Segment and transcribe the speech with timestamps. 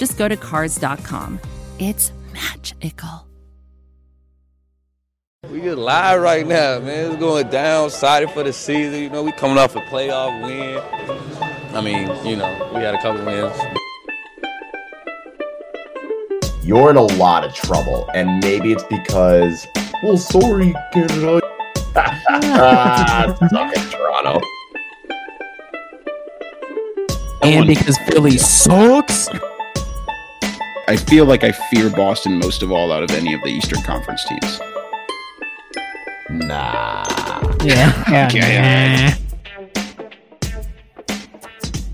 [0.00, 1.38] just go to Cars.com.
[1.78, 3.26] It's magical.
[5.50, 7.10] We just live right now, man.
[7.10, 9.02] It's going down, excited for the season.
[9.02, 10.80] You know, we coming off a playoff win.
[11.76, 13.54] I mean, you know, we had a couple wins.
[16.64, 19.66] You're in a lot of trouble, and maybe it's because,
[20.02, 21.40] well, sorry, Canada.
[23.50, 24.40] Suck it, Toronto.
[27.42, 29.28] and because Philly sucks.
[30.90, 33.80] I feel like I fear Boston most of all out of any of the Eastern
[33.82, 34.60] Conference teams.
[36.28, 37.04] Nah.
[37.62, 38.26] Yeah.
[38.26, 39.14] Okay.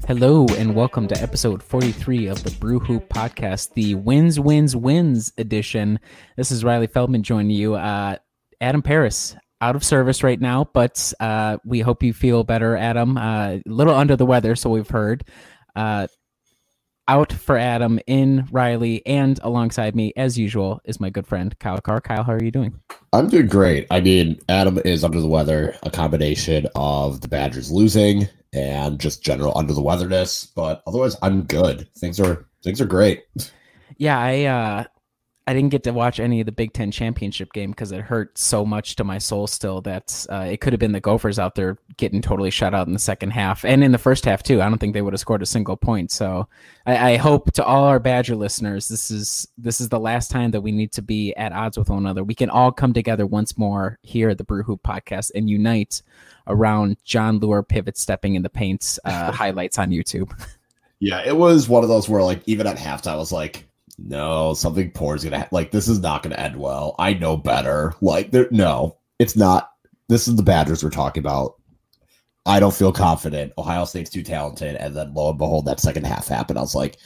[0.08, 5.30] Hello and welcome to episode 43 of the Brew Hoop podcast, the Wins, Wins, Wins
[5.36, 6.00] edition.
[6.38, 7.74] This is Riley Feldman joining you.
[7.74, 8.16] Uh,
[8.62, 13.18] Adam Paris, out of service right now, but uh, we hope you feel better, Adam.
[13.18, 15.22] Uh, a little under the weather, so we've heard.
[15.74, 16.06] Uh,
[17.08, 21.80] out for Adam in Riley and alongside me, as usual, is my good friend Kyle
[21.80, 22.00] Carr.
[22.00, 22.78] Kyle, how are you doing?
[23.12, 23.86] I'm doing great.
[23.90, 29.22] I mean, Adam is under the weather, a combination of the Badgers losing and just
[29.22, 31.88] general under the weatherness, but otherwise I'm good.
[31.96, 33.24] Things are things are great.
[33.98, 34.84] Yeah, I uh
[35.48, 38.36] I didn't get to watch any of the Big Ten championship game because it hurt
[38.36, 41.54] so much to my soul still that uh, it could have been the Gophers out
[41.54, 44.60] there getting totally shut out in the second half and in the first half too.
[44.60, 46.10] I don't think they would have scored a single point.
[46.10, 46.48] So
[46.84, 50.50] I, I hope to all our Badger listeners, this is this is the last time
[50.50, 52.24] that we need to be at odds with one another.
[52.24, 56.02] We can all come together once more here at the Brew Hoop podcast and unite
[56.48, 60.32] around Jon Leuer pivot stepping in the paints uh, highlights on YouTube.
[60.98, 63.65] Yeah, it was one of those where like even at halftime I was like,
[63.98, 66.94] no, something poor is gonna ha- like this is not gonna end well.
[66.98, 67.94] I know better.
[68.00, 69.70] Like there no, it's not.
[70.08, 71.54] This is the Badgers we're talking about.
[72.44, 73.52] I don't feel confident.
[73.58, 76.58] Ohio State's too talented, and then lo and behold, that second half happened.
[76.58, 76.98] I was like,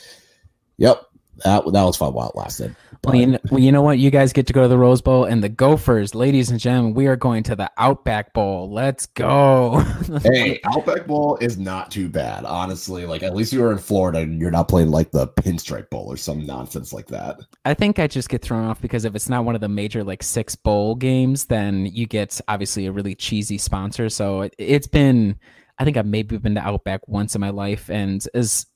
[0.78, 1.02] "Yep,
[1.44, 2.74] that that was fun while it lasted."
[3.04, 3.98] Well you, know, well, you know what?
[3.98, 6.92] You guys get to go to the Rose Bowl, and the Gophers, ladies and gentlemen,
[6.92, 8.70] we are going to the Outback Bowl.
[8.70, 9.78] Let's go!
[10.22, 13.06] hey, Outback Bowl is not too bad, honestly.
[13.06, 16.12] Like at least you were in Florida and you're not playing like the Pinstripe Bowl
[16.12, 17.40] or some nonsense like that.
[17.64, 20.04] I think I just get thrown off because if it's not one of the major
[20.04, 24.10] like six bowl games, then you get obviously a really cheesy sponsor.
[24.10, 25.38] So it, it's been,
[25.78, 28.66] I think I've maybe been to Outback once in my life, and as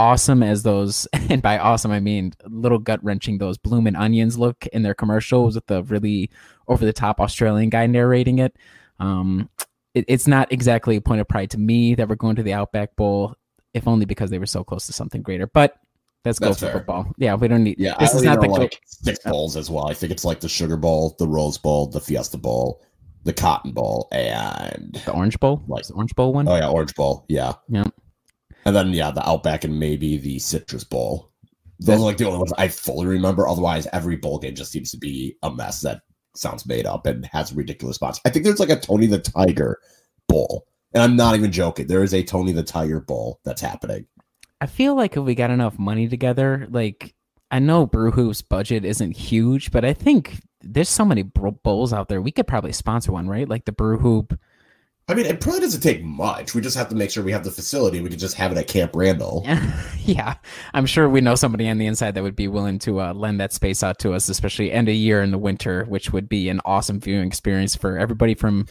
[0.00, 4.66] awesome as those, and by awesome I mean little gut wrenching those bloomin' onions look
[4.68, 6.30] in their commercials with the really
[6.68, 8.56] over the top Australian guy narrating it.
[8.98, 9.50] Um,
[9.94, 12.54] it, it's not exactly a point of pride to me that we're going to the
[12.54, 13.34] Outback Bowl,
[13.74, 15.46] if only because they were so close to something greater.
[15.46, 15.76] But
[16.24, 17.12] go That's for football.
[17.18, 17.78] Yeah, we don't need.
[17.78, 19.88] Yeah, this I is not the go- like six bowls as well.
[19.88, 22.82] I think it's like the Sugar Bowl, the Rose Bowl, the Fiesta Bowl,
[23.24, 25.62] the Cotton Bowl, and the Orange Bowl.
[25.68, 26.48] Like- the Orange Bowl one.
[26.48, 27.24] oh yeah, Orange Bowl.
[27.28, 27.84] Yeah, Yeah.
[28.64, 31.30] And then yeah, the Outback and maybe the Citrus Bowl.
[31.78, 33.48] Those are like the only ones I fully remember.
[33.48, 36.02] Otherwise, every bowl game just seems to be a mess that
[36.36, 38.20] sounds made up and has ridiculous spots.
[38.24, 39.78] I think there's like a Tony the Tiger
[40.28, 41.86] Bowl, and I'm not even joking.
[41.86, 44.06] There is a Tony the Tiger Bowl that's happening.
[44.60, 47.14] I feel like if we got enough money together, like
[47.50, 52.08] I know Brew Hoop's budget isn't huge, but I think there's so many bowls out
[52.08, 52.20] there.
[52.20, 53.48] We could probably sponsor one, right?
[53.48, 54.38] Like the Brew Hoop.
[55.10, 56.54] I mean, it probably doesn't take much.
[56.54, 58.00] We just have to make sure we have the facility.
[58.00, 59.44] We could just have it at Camp Randall.
[60.04, 60.34] yeah,
[60.72, 63.40] I'm sure we know somebody on the inside that would be willing to uh, lend
[63.40, 66.48] that space out to us, especially end of year in the winter, which would be
[66.48, 68.68] an awesome viewing experience for everybody from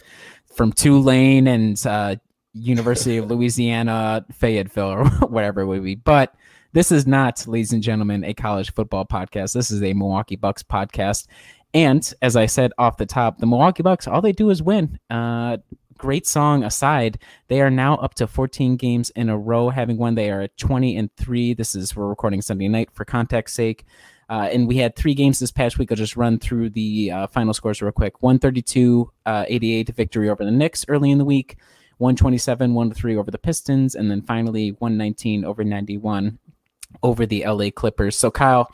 [0.54, 2.16] from Tulane and uh,
[2.54, 5.94] University of Louisiana, Fayetteville, or whatever it would be.
[5.94, 6.34] But
[6.72, 9.52] this is not, ladies and gentlemen, a college football podcast.
[9.52, 11.26] This is a Milwaukee Bucks podcast.
[11.74, 14.98] And as I said off the top, the Milwaukee Bucks, all they do is win.
[15.08, 15.58] Uh,
[16.00, 17.18] great song aside,
[17.48, 20.14] they are now up to 14 games in a row, having won.
[20.14, 21.52] They are at 20 and three.
[21.52, 23.84] This is we're recording Sunday night for context sake.
[24.30, 25.92] Uh, and we had three games this past week.
[25.92, 28.22] I'll just run through the uh, final scores real quick.
[28.22, 31.56] 132 uh, 88 victory over the Knicks early in the week.
[31.98, 33.94] 127 1 3 over the Pistons.
[33.94, 36.38] And then finally 119 over 91
[37.02, 38.16] over the LA Clippers.
[38.16, 38.72] So, Kyle,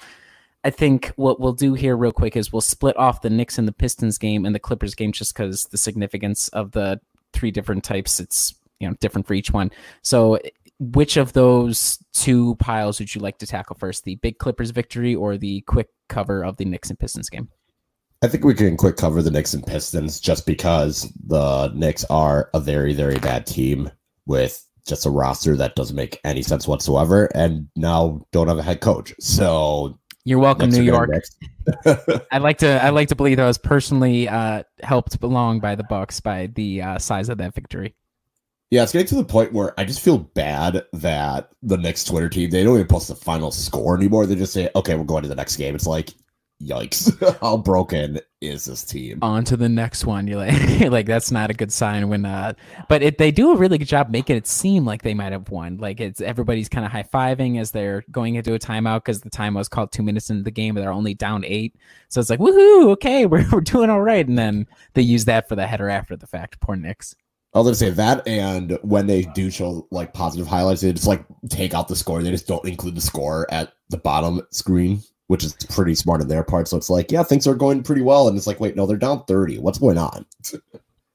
[0.62, 3.66] I think what we'll do here real quick is we'll split off the Knicks and
[3.66, 7.00] the Pistons game and the Clippers game just because the significance of the
[7.32, 9.70] three different types, it's you know different for each one.
[10.02, 10.38] So
[10.78, 14.04] which of those two piles would you like to tackle first?
[14.04, 17.48] The big Clippers victory or the quick cover of the Knicks and Pistons game?
[18.22, 22.50] I think we can quick cover the Knicks and Pistons just because the Knicks are
[22.54, 23.90] a very, very bad team
[24.26, 28.62] with just a roster that doesn't make any sense whatsoever, and now don't have a
[28.62, 29.14] head coach.
[29.20, 31.08] So you're welcome, New York.
[32.32, 35.76] I like to I like to believe that I was personally uh, helped along by
[35.76, 37.94] the Bucks by the uh, size of that victory.
[38.70, 42.28] Yeah, it's getting to the point where I just feel bad that the Knicks Twitter
[42.28, 44.26] team they don't even post the final score anymore.
[44.26, 46.12] They just say, "Okay, we're going to the next game." It's like,
[46.62, 47.38] yikes!
[47.40, 49.18] How broken is this team?
[49.22, 50.26] On to the next one.
[50.26, 52.24] You're like, like that's not a good sign when.
[52.24, 52.54] Uh,
[52.88, 55.50] but it, they do a really good job making it seem like they might have
[55.50, 55.78] won.
[55.78, 59.30] Like it's everybody's kind of high fiving as they're going into a timeout because the
[59.30, 61.76] time was called two minutes into the game, but they're only down eight.
[62.08, 62.90] So it's like, woohoo!
[62.92, 64.26] Okay, we're we're doing all right.
[64.26, 66.60] And then they use that for the header after the fact.
[66.60, 67.14] Poor Knicks.
[67.54, 71.06] I was gonna say that, and when they do show like positive highlights, they just
[71.06, 72.22] like take out the score.
[72.22, 76.28] They just don't include the score at the bottom screen, which is pretty smart on
[76.28, 76.68] their part.
[76.68, 78.96] So it's like, yeah, things are going pretty well, and it's like, wait, no, they're
[78.96, 79.58] down thirty.
[79.58, 80.26] What's going on?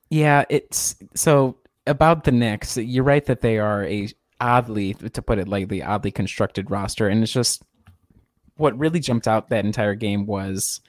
[0.10, 2.78] Yeah, it's so about the Knicks.
[2.78, 4.10] You're right that they are a
[4.40, 7.64] oddly, to put it lightly, oddly constructed roster, and it's just
[8.58, 10.82] what really jumped out that entire game was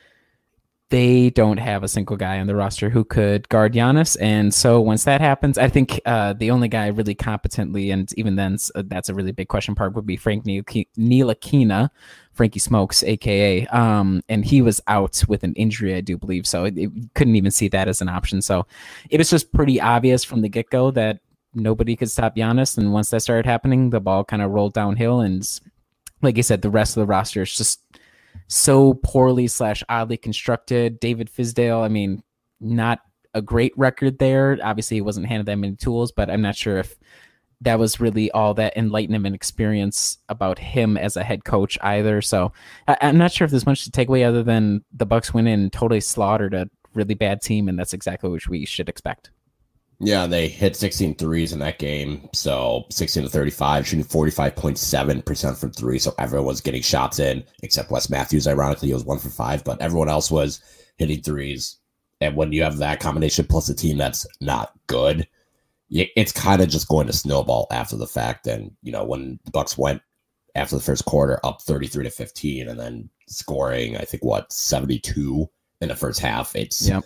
[0.90, 4.14] they don't have a single guy on the roster who could guard Giannis.
[4.20, 8.36] And so once that happens, I think uh, the only guy really competently, and even
[8.36, 11.88] then, uh, that's a really big question mark, would be Frank Ntilikina,
[12.32, 13.66] Frankie Smokes, aka.
[13.66, 16.46] Um, and he was out with an injury, I do believe.
[16.46, 18.42] So it, it couldn't even see that as an option.
[18.42, 18.66] So
[19.10, 21.20] it was just pretty obvious from the get go that
[21.54, 22.78] nobody could stop Giannis.
[22.78, 25.20] And once that started happening, the ball kind of rolled downhill.
[25.20, 25.46] And
[26.22, 27.80] like I said, the rest of the roster is just
[28.48, 31.00] so poorly slash oddly constructed.
[31.00, 32.22] David Fizdale, I mean,
[32.60, 33.00] not
[33.34, 34.58] a great record there.
[34.62, 36.96] Obviously, he wasn't handed that many tools, but I'm not sure if
[37.62, 42.20] that was really all that enlightenment experience about him as a head coach either.
[42.20, 42.52] So
[42.88, 45.48] I- am not sure if there's much to take away other than the Bucks went
[45.48, 49.30] in and totally slaughtered a really bad team, and that's exactly what we should expect.
[50.04, 52.28] Yeah, they hit 16 threes in that game.
[52.34, 56.00] So 16 to 35, shooting 45.7% from three.
[56.00, 58.48] So everyone was getting shots in, except Wes Matthews.
[58.48, 60.60] Ironically, he was one for five, but everyone else was
[60.96, 61.78] hitting threes.
[62.20, 65.28] And when you have that combination plus a team that's not good,
[65.92, 68.46] it's kind of just going to snowball after the fact.
[68.46, 70.00] And, you know, when the Bucks went
[70.54, 75.48] after the first quarter up 33 to 15 and then scoring, I think, what, 72
[75.80, 76.88] in the first half, it's.
[76.88, 77.04] Yep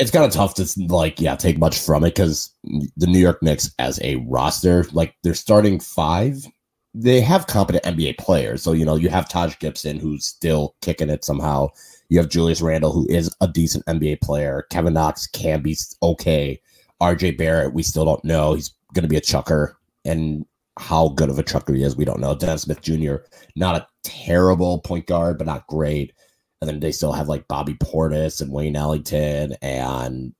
[0.00, 2.52] it's kind of tough to like yeah take much from it because
[2.96, 6.46] the New York Knicks as a roster like they're starting five
[6.94, 11.10] they have competent NBA players so you know you have Taj Gibson who's still kicking
[11.10, 11.68] it somehow
[12.08, 16.58] you have Julius Randle who is a decent NBA player Kevin Knox can be okay
[17.02, 20.44] RJ Barrett we still don't know he's going to be a chucker and
[20.78, 23.16] how good of a chucker he is we don't know Dennis Smith Jr.
[23.56, 26.12] not a terrible point guard but not great
[26.60, 30.34] and then they still have like Bobby Portis and Wayne Ellington, and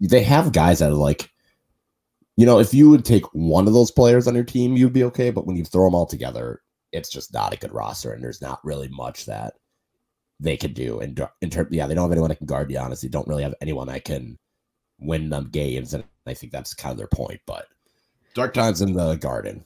[0.00, 1.30] they have guys that are like,
[2.36, 5.04] you know, if you would take one of those players on your team, you'd be
[5.04, 5.30] okay.
[5.30, 6.60] But when you throw them all together,
[6.92, 9.54] it's just not a good roster, and there's not really much that
[10.40, 11.00] they can do.
[11.00, 12.78] And in, in terms, yeah, they don't have anyone that can guard you.
[12.78, 14.38] Honestly, don't really have anyone that can
[15.04, 17.40] win them games, and I think that's kind of their point.
[17.46, 17.66] But
[18.34, 19.64] dark times in the garden.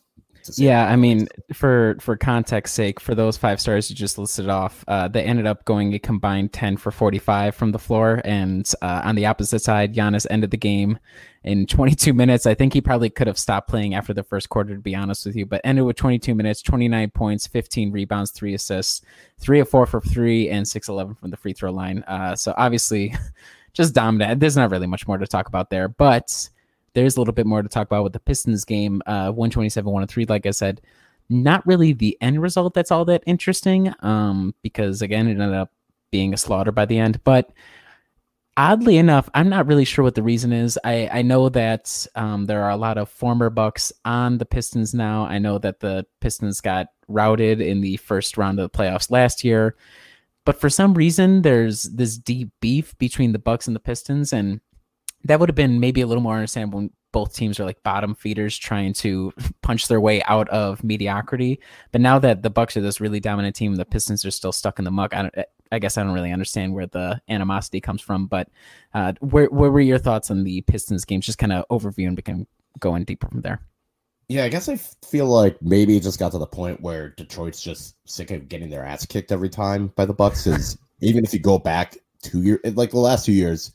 [0.56, 4.84] Yeah, I mean, for for context sake, for those five stars you just listed off,
[4.86, 8.70] uh, they ended up going a combined ten for forty five from the floor, and
[8.82, 10.98] uh, on the opposite side, Giannis ended the game
[11.42, 12.46] in twenty two minutes.
[12.46, 15.26] I think he probably could have stopped playing after the first quarter, to be honest
[15.26, 19.02] with you, but ended with twenty two minutes, twenty nine points, fifteen rebounds, three assists,
[19.38, 22.04] three of four for three, and six eleven from the free throw line.
[22.06, 23.14] Uh, so obviously,
[23.76, 24.40] just dominant.
[24.40, 26.48] There's not really much more to talk about there, but
[26.94, 30.24] there's a little bit more to talk about with the Pistons game, uh, 127 103.
[30.24, 30.80] Like I said,
[31.28, 35.72] not really the end result that's all that interesting, um, because again, it ended up
[36.10, 37.22] being a slaughter by the end.
[37.22, 37.52] But
[38.56, 40.78] oddly enough, I'm not really sure what the reason is.
[40.82, 44.94] I, I know that um, there are a lot of former Bucks on the Pistons
[44.94, 45.26] now.
[45.26, 49.44] I know that the Pistons got routed in the first round of the playoffs last
[49.44, 49.76] year.
[50.46, 54.60] But for some reason, there's this deep beef between the Bucks and the Pistons, and
[55.24, 58.14] that would have been maybe a little more understandable when both teams are like bottom
[58.14, 61.58] feeders trying to punch their way out of mediocrity.
[61.90, 64.78] But now that the Bucks are this really dominant team, the Pistons are still stuck
[64.78, 65.14] in the muck.
[65.14, 65.34] I don't.
[65.72, 68.28] I guess I don't really understand where the animosity comes from.
[68.28, 68.48] But
[68.94, 71.20] uh, where where were your thoughts on the Pistons game?
[71.20, 72.46] Just kind of overview and become
[72.78, 73.60] going deeper from there.
[74.28, 77.62] Yeah, I guess I feel like maybe it just got to the point where Detroit's
[77.62, 80.46] just sick of getting their ass kicked every time by the Bucks.
[80.46, 83.72] Is even if you go back two years, like the last two years,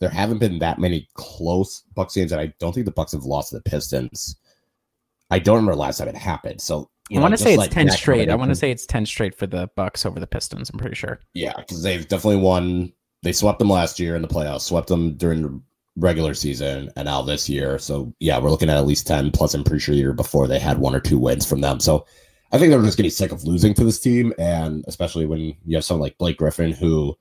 [0.00, 3.24] there haven't been that many close Bucks games, and I don't think the Bucks have
[3.24, 4.36] lost to the Pistons.
[5.30, 6.60] I don't remember last time it happened.
[6.60, 8.28] So I want to say it's ten straight.
[8.28, 10.68] I want to say it's ten straight for the Bucks over the Pistons.
[10.68, 11.20] I'm pretty sure.
[11.32, 12.92] Yeah, because they've definitely won.
[13.22, 14.62] They swept them last year in the playoffs.
[14.62, 15.62] Swept them during the
[15.96, 17.78] regular season, and now this year.
[17.78, 19.30] So yeah, we're looking at at least ten.
[19.30, 21.80] Plus, I'm pretty sure the year before they had one or two wins from them.
[21.80, 22.06] So
[22.52, 25.76] I think they're just getting sick of losing to this team, and especially when you
[25.76, 27.16] have someone like Blake Griffin, who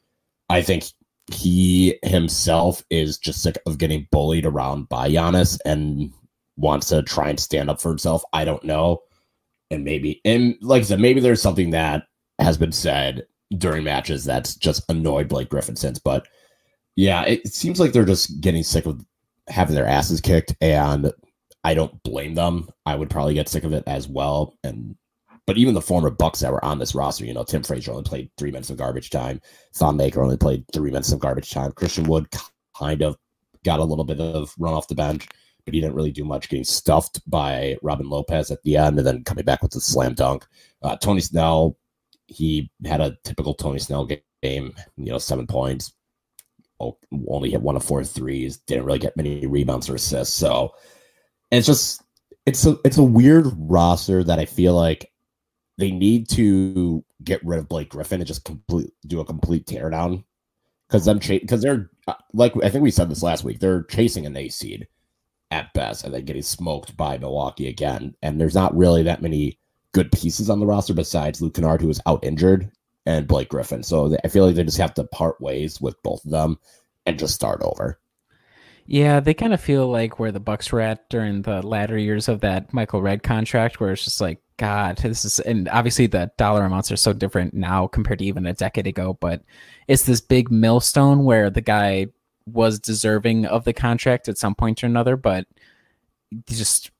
[0.49, 0.85] I think
[1.31, 6.11] he himself is just sick of getting bullied around by Giannis and
[6.57, 8.23] wants to try and stand up for himself.
[8.33, 9.01] I don't know.
[9.71, 12.03] And maybe, and like I said, maybe there's something that
[12.39, 13.25] has been said
[13.57, 15.97] during matches that's just annoyed Blake Griffin since.
[15.97, 16.27] But
[16.95, 19.05] yeah, it, seems like they're just getting sick of
[19.47, 20.55] having their asses kicked.
[20.61, 21.11] And
[21.63, 22.69] I don't blame them.
[22.85, 24.57] I would probably get sick of it as well.
[24.63, 24.95] And
[25.45, 28.03] but even the former Bucks that were on this roster, you know, Tim Frazier only
[28.03, 29.41] played three minutes of garbage time.
[29.73, 31.73] Thon Maker only played three minutes of garbage time.
[31.73, 32.27] Christian Wood
[32.77, 33.17] kind of
[33.65, 35.27] got a little bit of run off the bench
[35.65, 39.07] but he didn't really do much, getting stuffed by Robin Lopez at the end and
[39.07, 40.45] then coming back with the slam dunk.
[40.81, 41.77] Uh, Tony Snell,
[42.27, 45.93] he had a typical Tony Snell game, you know, seven points,
[47.27, 50.35] only hit one of four threes, didn't really get many rebounds or assists.
[50.35, 50.73] So
[51.51, 52.03] it's just
[52.45, 55.11] it's a it's a weird roster that I feel like
[55.77, 60.23] they need to get rid of Blake Griffin and just complete do a complete teardown
[60.87, 64.25] because them because they're uh, like I think we said this last week they're chasing
[64.25, 64.87] an A seed
[65.53, 68.15] at best, and then getting smoked by Milwaukee again.
[68.21, 69.59] And there's not really that many
[69.93, 72.71] good pieces on the roster besides Luke Kennard, who is out injured,
[73.05, 73.83] and Blake Griffin.
[73.83, 76.59] So I feel like they just have to part ways with both of them
[77.05, 77.99] and just start over.
[78.85, 82.27] Yeah, they kind of feel like where the Bucks were at during the latter years
[82.27, 86.31] of that Michael Redd contract, where it's just like, God, this is, and obviously the
[86.37, 89.41] dollar amounts are so different now compared to even a decade ago, but
[89.87, 92.07] it's this big millstone where the guy
[92.45, 95.47] was deserving of the contract at some point or another, but
[96.49, 96.91] just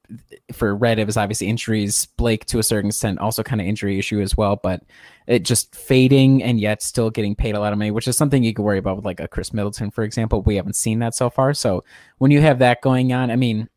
[0.52, 2.06] for Redd, it was obviously injuries.
[2.18, 4.60] Blake, to a certain extent, also kind of injury issue as well.
[4.62, 4.84] But
[5.28, 8.44] it just fading and yet still getting paid a lot of money, which is something
[8.44, 10.42] you could worry about with like a Khris Middleton, for example.
[10.42, 11.54] We haven't seen that so far.
[11.54, 11.84] So
[12.18, 13.70] when you have that going on, I mean,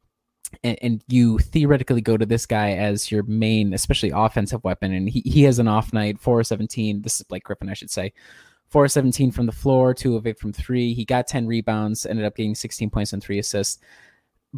[0.62, 5.08] and, and you theoretically go to this guy as your main, especially offensive weapon, and
[5.08, 7.02] he, he has an off night, 4 17.
[7.02, 8.12] This is Blake Griffin, I should say.
[8.68, 10.94] 4 17 from the floor, 2 of 8 from 3.
[10.94, 13.78] He got 10 rebounds, ended up getting 16 points and 3 assists.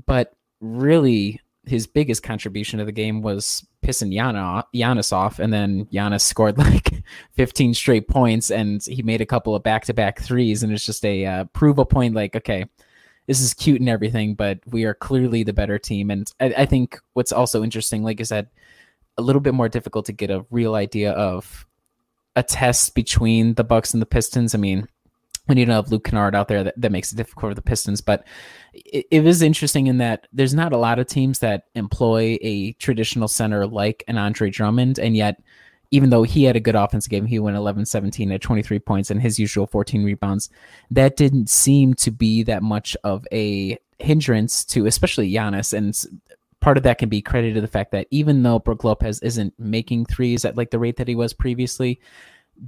[0.07, 5.87] But really, his biggest contribution to the game was pissing Yana, Giannis off, and then
[5.87, 10.73] Giannis scored like 15 straight points, and he made a couple of back-to-back threes, and
[10.73, 12.15] it's just a uh, prove a point.
[12.15, 12.67] Like, okay,
[13.29, 16.11] this is cute and everything, but we are clearly the better team.
[16.11, 18.49] And I, I think what's also interesting, like I said,
[19.19, 21.67] a little bit more difficult to get a real idea of
[22.35, 24.55] a test between the Bucks and the Pistons.
[24.55, 24.89] I mean,
[25.49, 27.63] when you don't have Luke Kennard out there, that, that makes it difficult for the
[27.63, 28.03] Pistons.
[28.03, 28.27] But
[28.75, 32.73] it, it is interesting in that there's not a lot of teams that employ a
[32.75, 35.41] traditional center like an Andre Drummond, and yet
[35.91, 39.11] even though he had a good offensive game, he went 11 17 at 23 points
[39.11, 40.51] and his usual 14 rebounds.
[40.91, 45.73] That didn't seem to be that much of a hindrance to, especially Giannis.
[45.73, 45.97] And
[46.61, 49.55] part of that can be credited to the fact that even though Brook Lopez isn't
[49.59, 52.01] making threes at like the rate that he was previously,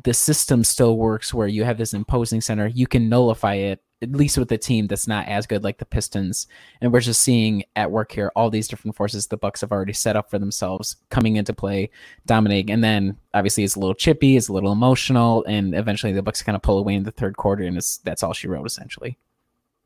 [0.03, 2.69] the system still works where you have this imposing center.
[2.69, 5.85] You can nullify it, at least with a team that's not as good like the
[5.85, 6.47] Pistons.
[6.81, 9.93] And we're just seeing at work here all these different forces the Bucks have already
[9.93, 11.91] set up for themselves coming into play,
[12.25, 12.71] dominating.
[12.71, 16.43] And then obviously it's a little chippy, it's a little emotional, and eventually the Bucks
[16.43, 19.19] kind of pull away in the third quarter, and it's that's all she wrote essentially.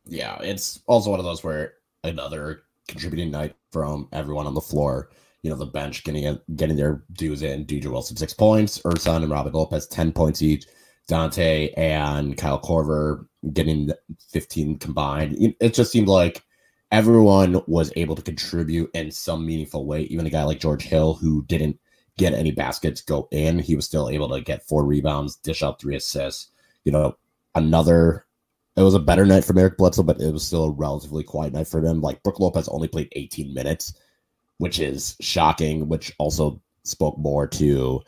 [0.07, 5.09] Yeah, it's also one of those where another contributing night from everyone on the floor.
[5.45, 7.67] You know, the bench getting getting their dues in.
[7.67, 10.65] DJ Wilson six points, Ersan and Robin Lopez ten points each.
[11.09, 13.91] Donte and Kyle Korver getting
[14.31, 15.55] 15 combined.
[15.61, 16.43] It just seemed like
[16.93, 20.03] everyone was able to contribute in some meaningful way.
[20.05, 21.79] Even a guy like George Hill, who didn't
[22.17, 25.79] get any baskets go in, he was still able to get four rebounds, dish out
[25.79, 26.49] three assists.
[26.85, 27.17] You know,
[27.55, 28.25] another
[28.77, 31.53] it was a better night for Eric Bledsoe, but it was still a relatively quiet
[31.53, 32.01] night for him.
[32.01, 33.95] Like Brook Lopez only played 18 minutes,
[34.59, 38.01] which is shocking, which also spoke more to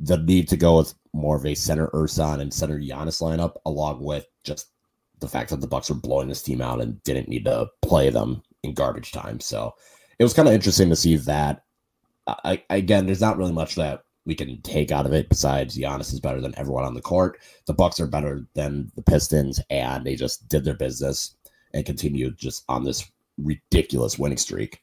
[0.00, 4.02] the need to go with more of a center Ersan and center Giannis lineup, along
[4.02, 4.70] with just
[5.20, 8.10] the fact that the Bucks were blowing this team out and didn't need to play
[8.10, 9.40] them in garbage time.
[9.40, 9.74] So
[10.18, 11.62] it was kind of interesting to see that.
[12.26, 16.12] I, again, there's not really much that we can take out of it besides Giannis
[16.12, 17.38] is better than everyone on the court.
[17.66, 21.36] The Bucks are better than the Pistons, and they just did their business
[21.74, 24.80] and continued just on this ridiculous winning streak.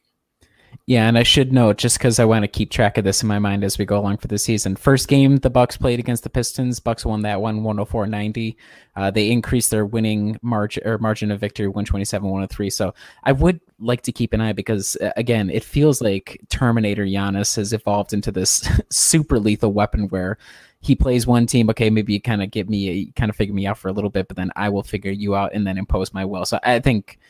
[0.86, 3.28] Yeah, and I should note just because I want to keep track of this in
[3.28, 4.74] my mind as we go along for the season.
[4.74, 6.80] First game the Bucks played against the Pistons.
[6.80, 8.56] Bucks won that one 104-90.
[8.96, 12.72] Uh, they increased their winning margin or margin of victory 127-103.
[12.72, 17.04] So I would like to keep an eye because uh, again, it feels like Terminator
[17.04, 20.36] Giannis has evolved into this super lethal weapon where
[20.80, 21.70] he plays one team.
[21.70, 24.10] Okay, maybe you kind of give me, kind of figure me out for a little
[24.10, 26.44] bit, but then I will figure you out and then impose my will.
[26.44, 27.20] So I think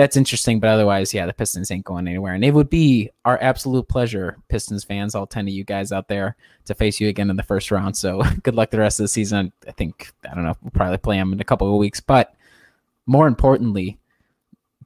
[0.00, 0.60] that's interesting.
[0.60, 2.32] But otherwise, yeah, the Pistons ain't going anywhere.
[2.32, 6.08] And it would be our absolute pleasure, Pistons fans, all 10 of you guys out
[6.08, 7.94] there, to face you again in the first round.
[7.94, 9.52] So good luck the rest of the season.
[9.68, 12.00] I think, I don't know, we'll probably play them in a couple of weeks.
[12.00, 12.34] But
[13.04, 13.98] more importantly,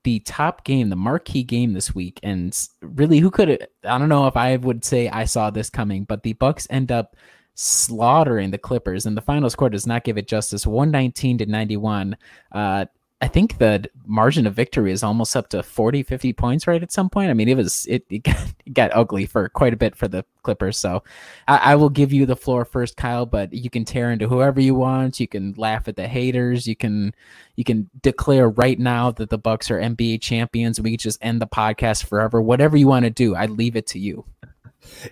[0.02, 4.26] the top game, the marquee game this week, and really, who could I don't know
[4.26, 7.16] if I would say I saw this coming, but the Bucks end up
[7.54, 10.66] slaughtering the Clippers, and the final score does not give it justice.
[10.66, 12.18] One nineteen to ninety one.
[12.52, 12.84] Uh,
[13.24, 16.92] I think the margin of victory is almost up to 40, 50 points right at
[16.92, 17.30] some point.
[17.30, 20.08] I mean, it was it, it, got, it got ugly for quite a bit for
[20.08, 20.76] the Clippers.
[20.76, 21.02] So
[21.48, 23.24] I, I, will give you the floor first, Kyle.
[23.24, 25.20] But you can tear into whoever you want.
[25.20, 26.66] You can laugh at the haters.
[26.66, 27.14] You can
[27.56, 30.78] you can declare right now that the Bucks are NBA champions.
[30.78, 32.42] We can just end the podcast forever.
[32.42, 34.26] Whatever you want to do, I leave it to you.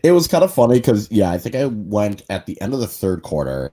[0.03, 2.81] It was kind of funny because yeah, I think I went at the end of
[2.81, 3.73] the third quarter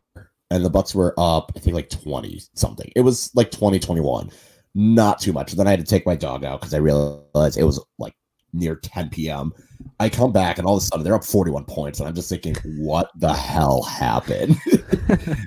[0.51, 2.91] and the Bucks were up, I think like 20 something.
[2.95, 4.29] It was like 2021.
[4.75, 5.53] Not too much.
[5.53, 8.13] Then I had to take my dog out because I realized it was like
[8.53, 9.51] near 10 p.m.
[9.99, 12.29] I come back and all of a sudden they're up 41 points, and I'm just
[12.29, 14.57] thinking, what the hell happened?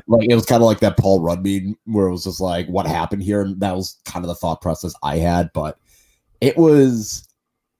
[0.08, 2.66] like it was kind of like that Paul Rudd meeting where it was just like,
[2.66, 3.42] what happened here?
[3.42, 5.78] And that was kind of the thought process I had, but
[6.40, 7.28] it was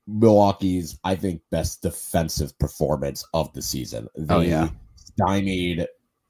[0.07, 4.09] Milwaukee's, I think, best defensive performance of the season.
[4.17, 4.69] Oh, they oh, yeah.
[4.97, 5.87] stymied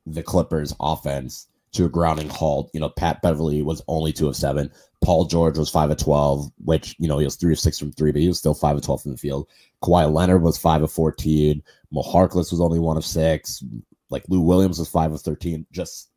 [0.07, 2.71] the Clippers offense to a grounding halt.
[2.73, 4.71] You know, Pat Beverley was only two of seven.
[5.03, 7.93] Paul George was five of twelve, which you know he was three of six from
[7.93, 9.49] three, but he was still five of twelve from the field.
[9.83, 11.63] Kawhi Leonard was five of fourteen.
[11.91, 13.65] Mo Harkless was only one of six.
[14.11, 15.67] Like Lou Williams was five of thirteen.
[15.73, 16.11] Just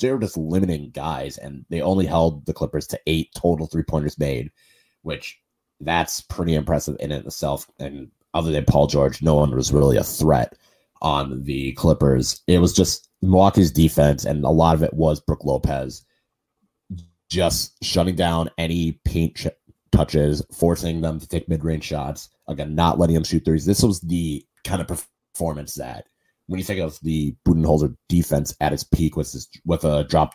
[0.00, 3.82] they were just limiting guys, and they only held the Clippers to eight total three
[3.82, 4.50] pointers made,
[5.02, 5.38] which
[5.80, 7.70] that's pretty impressive in it itself.
[7.78, 10.56] And other than Paul George, no one was really a threat
[11.00, 12.42] on the Clippers.
[12.46, 16.04] It was just Milwaukee's defense, and a lot of it was Brook Lopez
[17.30, 19.46] just shutting down any paint ch-
[19.90, 22.28] touches, forcing them to take mid range shots.
[22.48, 23.64] Again, not letting them shoot threes.
[23.64, 24.88] This was the kind of
[25.34, 26.06] performance that,
[26.46, 30.34] when you think of the Budenholzer defense at its peak with this, with a drop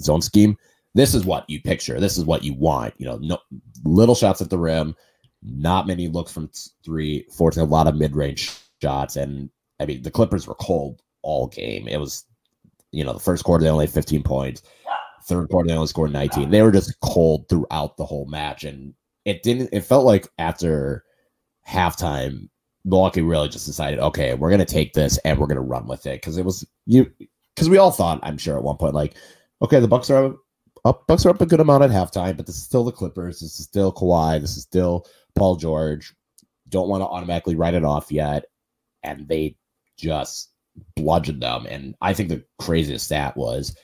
[0.00, 0.58] zone scheme,
[0.94, 1.98] this is what you picture.
[2.00, 2.92] This is what you want.
[2.98, 3.38] You know, no
[3.84, 4.94] little shots at the rim,
[5.42, 6.50] not many looks from
[6.84, 8.50] three, forcing a lot of mid range
[8.82, 9.48] shots, and
[9.80, 11.88] I mean, the Clippers were cold all game.
[11.88, 12.24] It was,
[12.92, 14.62] you know, the first quarter they only had 15 points.
[15.24, 16.50] Third quarter they only scored 19.
[16.50, 19.70] They were just cold throughout the whole match, and it didn't.
[19.72, 21.04] It felt like after
[21.68, 22.48] halftime,
[22.84, 26.20] Milwaukee really just decided, okay, we're gonna take this and we're gonna run with it
[26.20, 27.10] because it was you.
[27.54, 29.16] Because we all thought, I'm sure, at one point, like,
[29.62, 30.36] okay, the Bucks are
[30.84, 31.06] up.
[31.08, 33.40] Bucks are up a good amount at halftime, but this is still the Clippers.
[33.40, 34.40] This is still Kawhi.
[34.40, 36.14] This is still Paul George.
[36.68, 38.44] Don't want to automatically write it off yet.
[39.02, 39.56] And they
[39.96, 40.50] just
[40.94, 41.66] bludgeoned them.
[41.66, 43.76] And I think the craziest stat was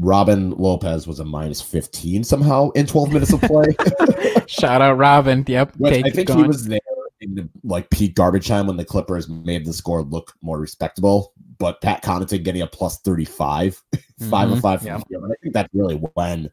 [0.00, 3.76] Robin Lopez was a minus 15 somehow in 12 minutes of play.
[4.46, 5.44] Shout out Robin.
[5.46, 5.74] Yep.
[5.84, 6.80] I think he was there
[7.20, 11.32] in the like peak garbage time when the Clippers made the score look more respectable.
[11.58, 14.30] But Pat Connaughton getting a plus 35, mm-hmm.
[14.30, 15.00] 5 of 5 yeah.
[15.10, 16.50] And I think that's really when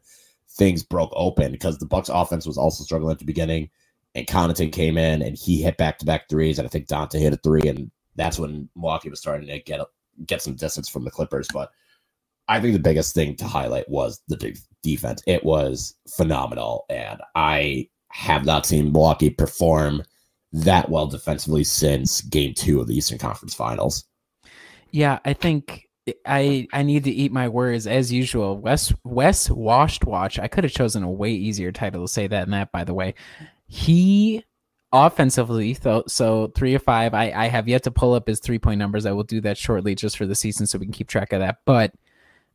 [0.50, 3.70] things broke open because the Bucks offense was also struggling at the beginning.
[4.14, 6.58] And Connaughton came in and he hit back to back threes.
[6.58, 9.80] And I think Donte hit a three and that's when Milwaukee was starting to get
[10.26, 11.48] get some distance from the Clippers.
[11.52, 11.70] But
[12.48, 15.22] I think the biggest thing to highlight was the de- defense.
[15.26, 20.02] It was phenomenal, and I have not seen Milwaukee perform
[20.52, 24.04] that well defensively since Game Two of the Eastern Conference Finals.
[24.90, 25.88] Yeah, I think
[26.26, 28.58] I I need to eat my words as usual.
[28.58, 30.38] Wes Wes Washed Watch.
[30.38, 32.72] I could have chosen a way easier title to say that than that.
[32.72, 33.14] By the way,
[33.66, 34.44] he
[34.92, 37.14] offensively, so, so three or five.
[37.14, 39.06] I, I have yet to pull up his three point numbers.
[39.06, 41.40] I will do that shortly just for the season so we can keep track of
[41.40, 41.58] that.
[41.64, 41.92] But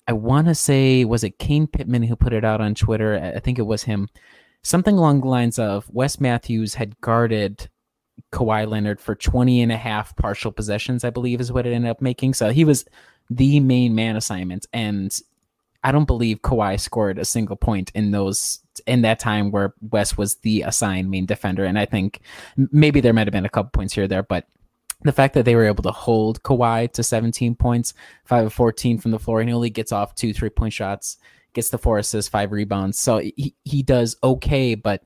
[0.07, 3.33] I want to say, was it Kane Pitman who put it out on Twitter?
[3.35, 4.07] I think it was him.
[4.63, 7.69] Something along the lines of Wes Matthews had guarded
[8.31, 11.91] Kawhi Leonard for 20 and a half partial possessions, I believe is what it ended
[11.91, 12.33] up making.
[12.33, 12.85] So he was
[13.29, 14.65] the main man assignment.
[14.73, 15.17] And
[15.83, 20.17] I don't believe Kawhi scored a single point in those in that time where Wes
[20.17, 21.65] was the assigned main defender.
[21.65, 22.21] And I think
[22.55, 24.47] maybe there might have been a couple points here there, but
[25.03, 27.93] the fact that they were able to hold Kawhi to 17 points,
[28.25, 31.17] 5 of 14 from the floor, and he only gets off two three point shots,
[31.53, 32.99] gets the four assists, five rebounds.
[32.99, 35.03] So he, he does okay, but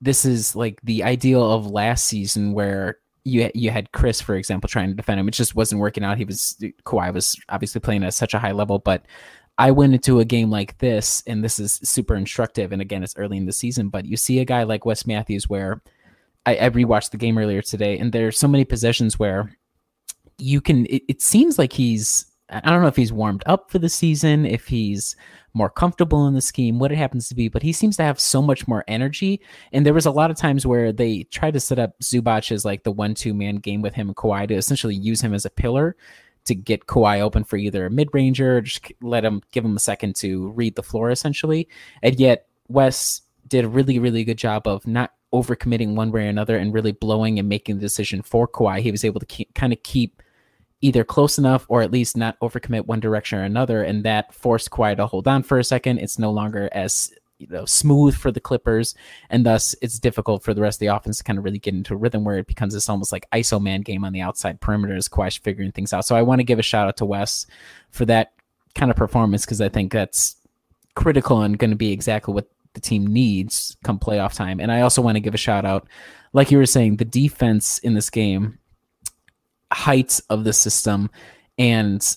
[0.00, 4.68] this is like the ideal of last season where you you had Khris, for example,
[4.68, 5.28] trying to defend him.
[5.28, 6.18] It just wasn't working out.
[6.18, 9.04] He was Kawhi was obviously playing at such a high level, but
[9.62, 12.72] I went into a game like this, and this is super instructive.
[12.72, 15.48] And again, it's early in the season, but you see a guy like Wes Matthews
[15.48, 15.80] where
[16.44, 19.56] I, I rewatched the game earlier today, and there's so many possessions where
[20.36, 20.86] you can.
[20.86, 22.26] It, it seems like he's.
[22.50, 25.14] I don't know if he's warmed up for the season, if he's
[25.54, 28.18] more comfortable in the scheme, what it happens to be, but he seems to have
[28.18, 29.40] so much more energy.
[29.72, 32.64] And there was a lot of times where they tried to set up Zubac as
[32.64, 35.44] like the one two man game with him and Kawhi to essentially use him as
[35.44, 35.94] a pillar
[36.44, 39.80] to get Kawhi open for either a mid ranger just let him give him a
[39.80, 41.68] second to read the floor essentially.
[42.02, 46.28] And yet Wes did a really, really good job of not overcommitting one way or
[46.28, 48.80] another and really blowing and making the decision for Kawhi.
[48.80, 50.22] He was able to keep, kind of keep
[50.80, 54.70] either close enough or at least not overcommit one direction or another, and that forced
[54.70, 55.98] Kawhi to hold on for a second.
[55.98, 58.94] It's no longer as you know smooth for the Clippers,
[59.30, 61.74] and thus it's difficult for the rest of the offense to kind of really get
[61.74, 64.60] into a rhythm where it becomes this almost like ISO man game on the outside
[64.60, 66.06] perimeter as Kawhi's figuring things out.
[66.06, 67.46] So I want to give a shout out to Wes
[67.90, 68.32] for that
[68.74, 70.36] kind of performance because I think that's
[70.94, 74.60] critical and going to be exactly what the team needs come playoff time.
[74.60, 75.86] And I also want to give a shout out,
[76.32, 78.58] like you were saying, the defense in this game,
[79.72, 81.10] heights of the system,
[81.58, 82.16] and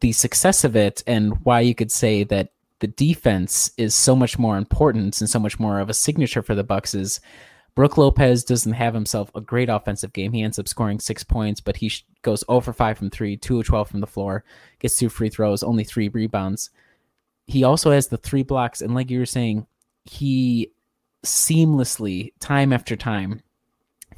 [0.00, 2.50] the success of it, and why you could say that
[2.84, 6.54] the defense is so much more important and so much more of a signature for
[6.54, 7.18] the Bucks is
[7.74, 10.34] Brook Lopez doesn't have himself a great offensive game.
[10.34, 13.58] He ends up scoring six points, but he goes oh over five from three, two
[13.58, 14.44] of 12 from the floor,
[14.80, 16.68] gets two free throws, only three rebounds.
[17.46, 18.82] He also has the three blocks.
[18.82, 19.66] And like you were saying,
[20.04, 20.70] he
[21.24, 23.40] seamlessly, time after time,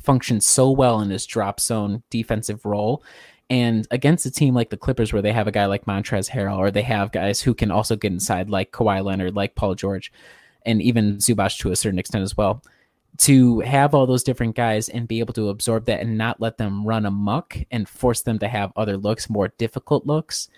[0.01, 3.05] functions so well in his drop zone defensive role.
[3.49, 6.59] And against a team like the Clippers, where they have a guy like Montrezl Harrell,
[6.59, 10.13] or they have guys who can also get inside, like Kawhi Leonard, like Paul George,
[10.65, 12.63] and even Zubac to a certain extent as well,
[13.19, 16.59] to have all those different guys and be able to absorb that and not let
[16.59, 20.49] them run amok and force them to have other looks, more difficult looks,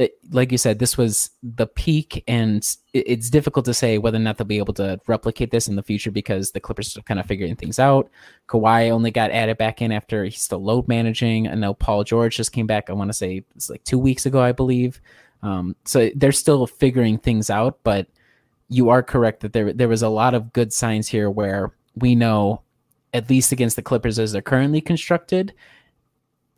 [0.00, 4.16] it, like you said, this was the peak, and it, it's difficult to say whether
[4.16, 7.02] or not they'll be able to replicate this in the future because the Clippers are
[7.02, 8.08] kind of figuring things out.
[8.48, 11.48] Kawhi only got added back in after he's still load managing.
[11.48, 12.88] I know Paul George just came back.
[12.88, 15.02] I want to say it's like two weeks ago, I believe.
[15.42, 18.06] Um, so they're still figuring things out, but
[18.70, 22.14] you are correct that there there was a lot of good signs here where we
[22.14, 22.62] know,
[23.12, 25.52] at least against the Clippers as they're currently constructed,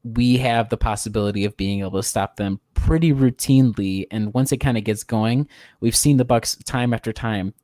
[0.05, 4.07] we have the possibility of being able to stop them pretty routinely.
[4.11, 5.49] And once it kind of gets going,
[5.81, 7.55] we've seen the Bucks time after time,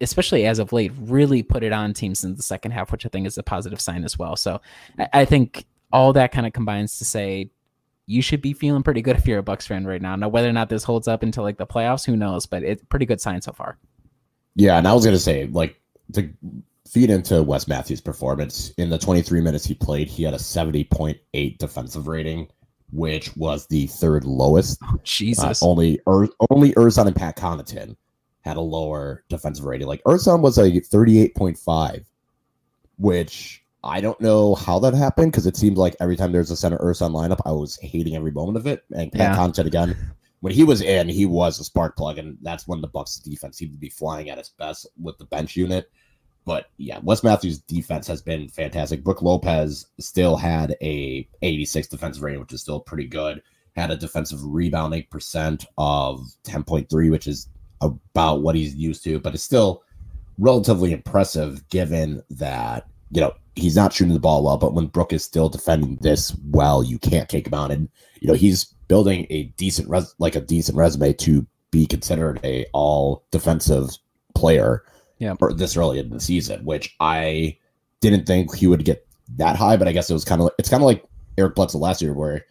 [0.00, 3.10] especially as of late, really put it on teams in the second half, which I
[3.10, 4.36] think is a positive sign as well.
[4.36, 4.60] So
[5.12, 7.50] I, think all that kind of combines to say
[8.06, 10.16] you should be feeling pretty good if you're a Bucks fan right now.
[10.16, 12.46] Now, whether or not this holds up until like the playoffs, who knows?
[12.46, 13.78] But it's pretty good sign so far.
[14.56, 15.80] Yeah, and I was gonna say like
[16.12, 16.28] to
[16.86, 21.58] feed into Wes Matthews' performance in the 23 minutes he played, he had a 70.8
[21.58, 22.48] defensive rating,
[22.92, 24.78] which was the third lowest.
[24.84, 27.96] Oh, Jesus, uh, only Ur- only Ersan and Pat Connaughton
[28.42, 29.88] had a lower defensive rating.
[29.88, 32.04] Like Ersan was a 38.5,
[32.98, 36.56] which I don't know how that happened because it seemed like every time there's a
[36.56, 38.84] center Ersan lineup, I was hating every moment of it.
[38.94, 39.36] And Pat yeah.
[39.36, 39.96] Connaughton again.
[40.40, 43.56] When he was in, he was a spark plug, and that's when the Bucks defense
[43.56, 45.90] seemed to be flying at its best with the bench unit.
[46.44, 49.02] But yeah, Wes Matthews' defense has been fantastic.
[49.02, 53.42] Brook Lopez still had a 86 defensive rating, which is still pretty good.
[53.76, 57.48] Had a defensive rebounding percent of 10.3, which is
[57.80, 59.82] about what he's used to, but it's still
[60.38, 65.12] relatively impressive given that, you know, he's not shooting the ball well, but when Brook
[65.12, 67.70] is still defending this well, you can't take him out.
[67.70, 67.88] And,
[68.20, 72.66] you know, he's building a decent, res- like a decent resume to be considered a
[72.72, 73.90] all defensive
[74.34, 74.84] player
[75.24, 77.56] yeah, or this early in the season, which I
[78.00, 79.06] didn't think he would get
[79.36, 81.02] that high, but I guess it was kind of like, it's kind of like
[81.38, 82.44] Eric Bledsoe last year, where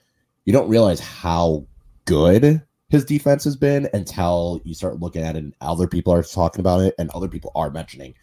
[0.45, 1.67] you don't realize how
[2.05, 6.23] good his defense has been until you start looking at it and other people are
[6.23, 8.15] talking about it and other people are mentioning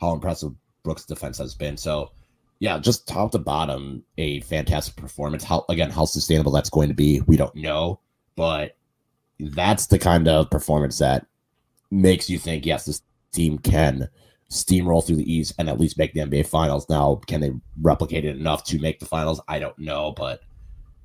[0.00, 0.52] how impressive
[0.84, 1.76] Brooks' defense has been.
[1.76, 2.10] So
[2.60, 5.44] yeah, just top to bottom, a fantastic performance.
[5.44, 8.00] How again, how sustainable that's going to be, we don't know,
[8.36, 8.74] but
[9.38, 11.26] that's the kind of performance that
[11.90, 14.08] makes you think, yes, this team can
[14.50, 16.88] steamroll through the East and at least make the NBA Finals.
[16.88, 19.40] Now, can they replicate it enough to make the finals?
[19.48, 20.40] I don't know, but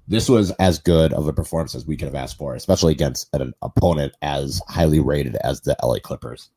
[0.08, 3.34] this was as good of a performance as we could have asked for, especially against
[3.34, 6.50] an opponent as highly rated as the LA Clippers.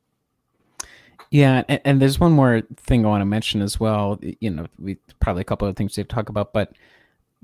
[1.30, 4.18] Yeah, and, and there's one more thing I want to mention as well.
[4.40, 6.72] You know, we probably a couple of things to talk about, but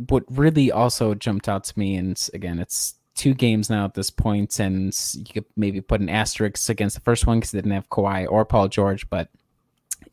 [0.08, 4.10] what really also jumped out to me, and again, it's two games now at this
[4.10, 7.72] point, and you could maybe put an asterisk against the first one because they didn't
[7.72, 9.08] have Kawhi or Paul George.
[9.10, 9.28] But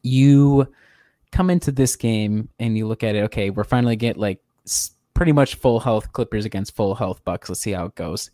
[0.02, 0.72] you
[1.32, 3.24] come into this game and you look at it.
[3.26, 4.40] Okay, we're finally get like
[5.14, 7.50] pretty much full health Clippers against full health Bucks.
[7.50, 8.32] Let's see how it goes.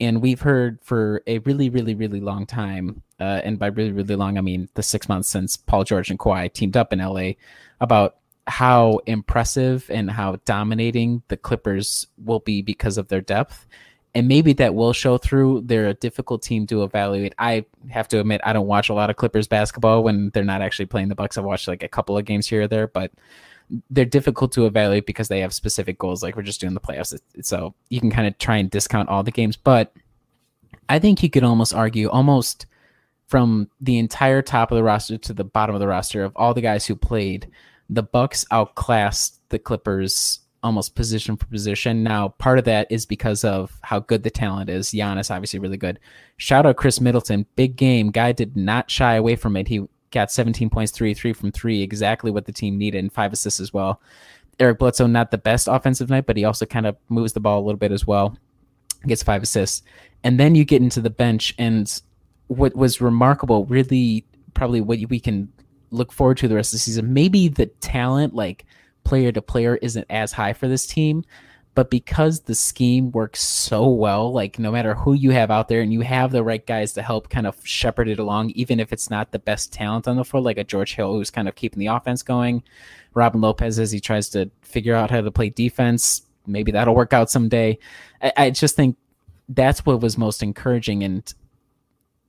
[0.00, 4.14] And we've heard for a really, really, really long time, uh, and by really, really
[4.14, 7.32] long, I mean the six months since Paul George and Kawhi teamed up in LA,
[7.80, 8.16] about
[8.46, 13.66] how impressive and how dominating the Clippers will be because of their depth.
[14.14, 15.62] And maybe that will show through.
[15.66, 17.34] They're a difficult team to evaluate.
[17.38, 20.62] I have to admit, I don't watch a lot of Clippers basketball when they're not
[20.62, 21.36] actually playing the Bucks.
[21.36, 23.12] I've watched like a couple of games here or there, but
[23.90, 26.22] they're difficult to evaluate because they have specific goals.
[26.22, 29.22] Like we're just doing the playoffs, so you can kind of try and discount all
[29.22, 29.56] the games.
[29.56, 29.92] But
[30.88, 32.66] I think you could almost argue, almost
[33.26, 36.54] from the entire top of the roster to the bottom of the roster of all
[36.54, 37.48] the guys who played,
[37.90, 42.02] the Bucks outclassed the Clippers almost position for position.
[42.02, 44.90] Now, part of that is because of how good the talent is.
[44.90, 45.98] Giannis obviously really good.
[46.36, 48.10] Shout out Khris Middleton, big game.
[48.10, 49.68] Guy did not shy away from it.
[49.68, 53.32] He got 17 points, three, three from three, exactly what the team needed, and five
[53.32, 54.00] assists as well.
[54.58, 57.60] Eric Bledsoe, not the best offensive night, but he also kind of moves the ball
[57.60, 58.36] a little bit as well.
[59.06, 59.82] Gets five assists.
[60.24, 62.02] And then you get into the bench, and
[62.48, 65.52] what was remarkable, really, probably what we can
[65.90, 67.14] look forward to the rest of the season.
[67.14, 68.66] Maybe the talent, like
[69.08, 71.24] player to player, isn't as high for this team,
[71.74, 75.80] but because the scheme works so well, like no matter who you have out there,
[75.80, 78.92] and you have the right guys to help kind of shepherd it along, even if
[78.92, 81.54] it's not the best talent on the floor, like a George Hill who's kind of
[81.54, 82.62] keeping the offense going,
[83.14, 86.20] Robin Lopez as he tries to figure out how to play defense.
[86.46, 87.78] Maybe that'll work out someday.
[88.20, 88.98] I, I just think
[89.48, 91.32] that's what was most encouraging, and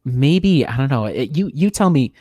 [0.05, 1.05] maybe I don't know.
[1.05, 2.13] It, you you tell me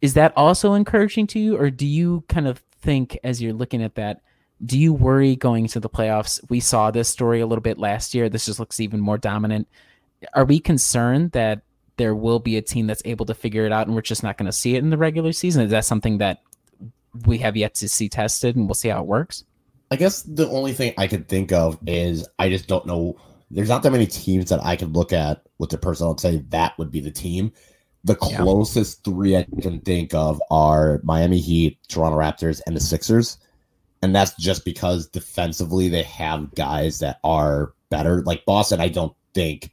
[0.00, 3.82] is that also encouraging to you or do you kind of think as you're looking
[3.82, 4.22] at that
[4.64, 6.40] do you worry going into the playoffs?
[6.50, 8.28] We saw this story a little bit last year.
[8.28, 9.68] This just looks even more dominant.
[10.34, 11.62] Are we concerned that
[11.96, 14.36] there will be a team that's able to figure it out and we're just not
[14.36, 15.62] going to see it in the regular season?
[15.62, 16.42] Is that something that
[17.24, 19.44] we have yet to see tested and we'll see how it works?
[19.90, 23.16] I guess the only thing i can think of is i just don't know.
[23.50, 26.44] There's not that many teams that i can look at with the personnel and say
[26.48, 27.52] that would be the team
[28.08, 29.12] the closest yeah.
[29.12, 33.38] three I can think of are Miami Heat, Toronto Raptors, and the Sixers.
[34.02, 38.22] And that's just because defensively they have guys that are better.
[38.22, 39.72] Like Boston, I don't think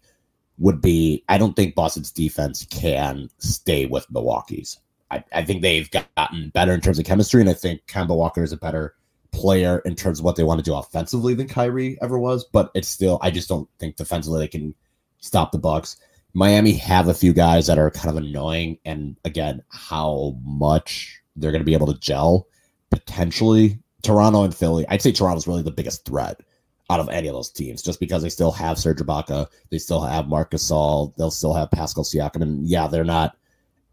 [0.57, 4.79] would be, I don't think Boston's defense can stay with Milwaukee's.
[5.11, 8.43] I, I think they've gotten better in terms of chemistry, and I think Kemba Walker
[8.43, 8.95] is a better
[9.31, 12.45] player in terms of what they want to do offensively than Kyrie ever was.
[12.45, 14.73] But it's still, I just don't think defensively they can
[15.19, 15.97] stop the Bucks.
[16.35, 21.51] Miami have a few guys that are kind of annoying, and again, how much they're
[21.51, 22.47] going to be able to gel
[22.91, 23.79] potentially.
[24.03, 26.41] Toronto and Philly, I'd say Toronto's really the biggest threat
[26.89, 30.01] out of any of those teams, just because they still have Serge Ibaka, they still
[30.01, 33.37] have Marcus Gasol, they'll still have Pascal Siakam, and yeah, they're not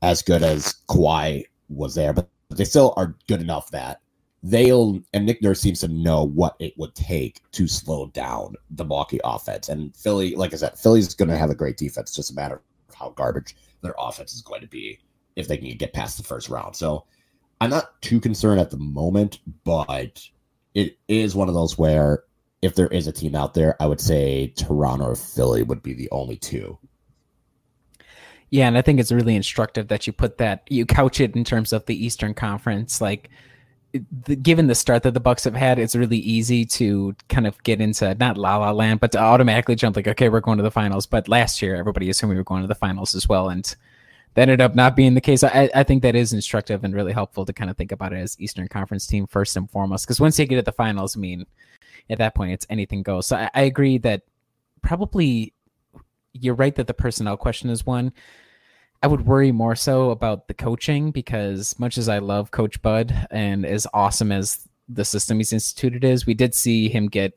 [0.03, 4.01] as good as Kawhi was there, but they still are good enough that
[4.43, 8.85] they'll and Nick Nurse seems to know what it would take to slow down the
[8.85, 9.69] Milwaukee offense.
[9.69, 12.11] And Philly, like I said, Philly's going to have a great defense.
[12.11, 12.57] It's just a matter
[12.89, 14.99] of how garbage their offense is going to be
[15.37, 16.77] if they can get past the first round.
[16.77, 17.05] So
[17.61, 20.21] I'm not too concerned at the moment, but
[20.75, 22.25] it is one of those where
[22.61, 25.95] if there is a team out there, I would say Toronto or Philly would be
[25.95, 26.79] the only two.
[28.51, 31.43] Yeah, and I think it's really instructive that you put that you couch it in
[31.43, 33.01] terms of the Eastern Conference.
[33.01, 33.31] Like
[33.93, 37.63] the, given the start that the Bucks have had, it's really easy to kind of
[37.63, 40.63] get into not la la land, but to automatically jump like, okay, we're going to
[40.63, 41.07] the finals.
[41.07, 43.75] But last year, everybody assumed we were going to the finals as well, and
[44.35, 45.45] that ended up not being the case.
[45.45, 48.17] I, I think that is instructive and really helpful to kind of think about it
[48.17, 50.07] as Eastern Conference team first and foremost.
[50.07, 51.45] Because once you get to the finals, I mean,
[52.09, 53.27] at that point, it's anything goes.
[53.27, 54.23] So I, I agree that
[54.81, 55.53] probably
[56.33, 58.13] you're right that the personnel question is one.
[59.03, 63.27] I would worry more so about the coaching because much as I love Coach Bud
[63.31, 67.37] and as awesome as the system he's instituted is, we did see him get,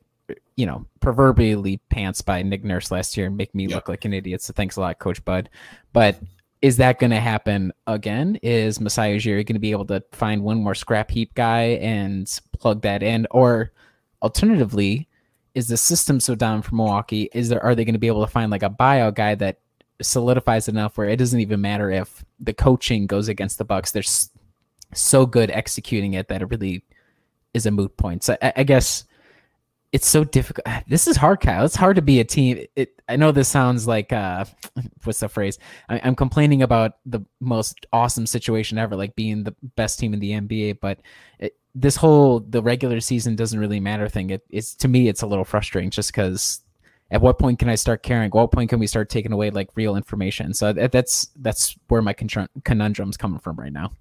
[0.56, 3.74] you know, proverbially pants by Nick Nurse last year and make me yep.
[3.74, 4.42] look like an idiot.
[4.42, 5.50] So thanks a lot, Coach Bud.
[5.92, 6.20] But
[6.62, 8.38] is that going to happen again?
[8.42, 12.40] Is Masai Ujiri going to be able to find one more scrap heap guy and
[12.58, 13.26] plug that in?
[13.32, 13.72] Or
[14.22, 15.08] alternatively,
[15.54, 17.28] is the system so down for Milwaukee?
[17.34, 19.58] Is there are they going to be able to find like a buyout guy that
[20.02, 23.92] solidifies enough where it doesn't even matter if the coaching goes against the Bucks.
[23.92, 24.02] They're
[24.94, 26.84] so good executing it that it really
[27.54, 28.24] is a moot point.
[28.24, 29.04] So I, I guess
[29.92, 30.66] it's so difficult.
[30.88, 31.64] This is hard, Kyle.
[31.64, 32.66] It's hard to be a team.
[32.74, 34.44] It, I know this sounds like uh,
[35.04, 35.58] what's the phrase?
[35.88, 40.20] I, am complaining about the most awesome situation ever, like being the best team in
[40.20, 40.80] the NBA.
[40.80, 41.00] But
[41.38, 44.30] it, this whole the regular season doesn't really matter thing.
[44.30, 46.60] It, it's to me, it's a little frustrating just because
[47.10, 48.26] at what point can I start caring?
[48.26, 50.52] At what point can we start taking away like real information?
[50.54, 53.92] So that's that's where my conundrum's coming from right now.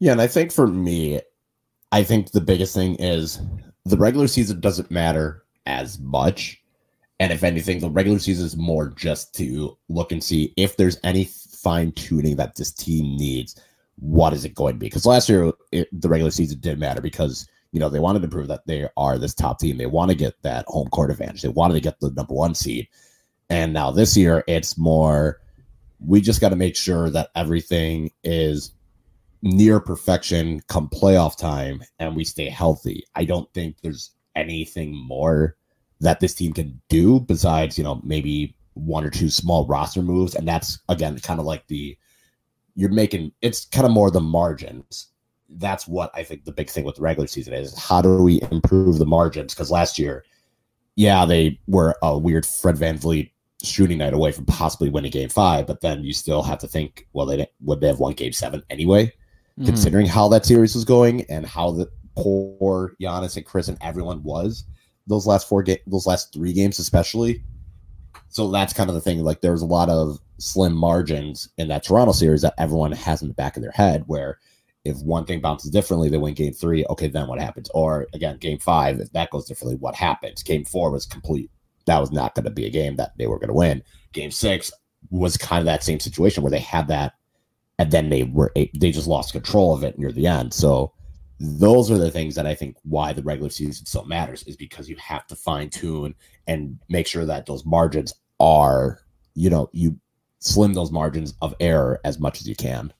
[0.00, 1.20] Yeah, and I think for me,
[1.92, 3.40] I think the biggest thing is
[3.84, 6.60] the regular season doesn't matter as much.
[7.20, 10.98] And if anything, the regular season is more just to look and see if there's
[11.04, 13.60] any fine tuning that this team needs.
[13.96, 14.86] What is it going to be?
[14.86, 18.28] Because last year, it, the regular season did matter because you know they wanted to
[18.28, 19.78] prove that they are this top team.
[19.78, 21.42] They want to get that home court advantage.
[21.42, 22.86] They wanted to get the number one seed.
[23.50, 25.40] And now this year, it's more.
[26.04, 28.72] We just got to make sure that everything is
[29.42, 33.04] near perfection come playoff time and we stay healthy.
[33.14, 35.56] I don't think there's anything more
[36.00, 40.34] that this team can do besides, you know, maybe one or two small roster moves.
[40.34, 41.96] And that's again kind of like the
[42.74, 45.08] you're making it's kind of more the margins.
[45.56, 47.76] That's what I think the big thing with the regular season is.
[47.78, 49.54] How do we improve the margins?
[49.54, 50.24] Because last year,
[50.96, 53.30] yeah, they were a weird Fred VanVleet
[53.62, 57.06] shooting night away from possibly winning game five, but then you still have to think,
[57.12, 59.66] well, they would they have won game seven anyway, mm-hmm.
[59.66, 64.22] considering how that series was going and how the poor Giannis and Khris and everyone
[64.22, 64.64] was
[65.06, 67.42] those last four games, those last three games especially.
[68.28, 69.22] So that's kind of the thing.
[69.22, 73.22] Like there was a lot of slim margins in that Toronto series that everyone has
[73.22, 74.04] in the back of their head.
[74.06, 74.38] Where
[74.84, 76.84] if one thing bounces differently, they win game three.
[76.90, 77.70] Okay, then what happens?
[77.74, 80.42] Or again, game five, if that goes differently, what happens?
[80.42, 81.50] Game four was complete.
[81.86, 83.82] That was not going to be a game that they were going to win.
[84.12, 84.72] Game six
[85.10, 87.14] was kind of that same situation where they had that,
[87.78, 90.52] and then they were they just lost control of it near the end.
[90.52, 90.92] So
[91.38, 94.88] those are the things that I think why the regular season still matters is because
[94.88, 96.14] you have to fine tune
[96.46, 99.00] and make sure that those margins are,
[99.34, 99.98] you know, you
[100.38, 102.92] slim those margins of error as much as you can.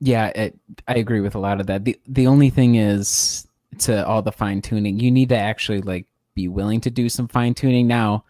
[0.00, 1.84] Yeah, it, I agree with a lot of that.
[1.84, 3.46] the The only thing is
[3.80, 7.28] to all the fine tuning, you need to actually like be willing to do some
[7.28, 7.86] fine tuning.
[7.86, 8.24] Now,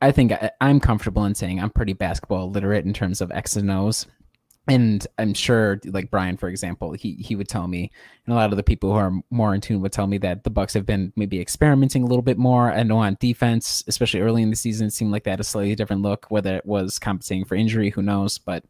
[0.00, 3.56] I think I, I'm comfortable in saying I'm pretty basketball literate in terms of X
[3.56, 4.06] and O's
[4.68, 7.90] and I'm sure, like Brian, for example, he he would tell me,
[8.26, 10.44] and a lot of the people who are more in tune would tell me that
[10.44, 12.70] the Bucks have been maybe experimenting a little bit more.
[12.70, 15.44] I know on defense, especially early in the season, it seemed like they had a
[15.44, 16.26] slightly different look.
[16.28, 18.36] Whether it was compensating for injury, who knows?
[18.36, 18.64] But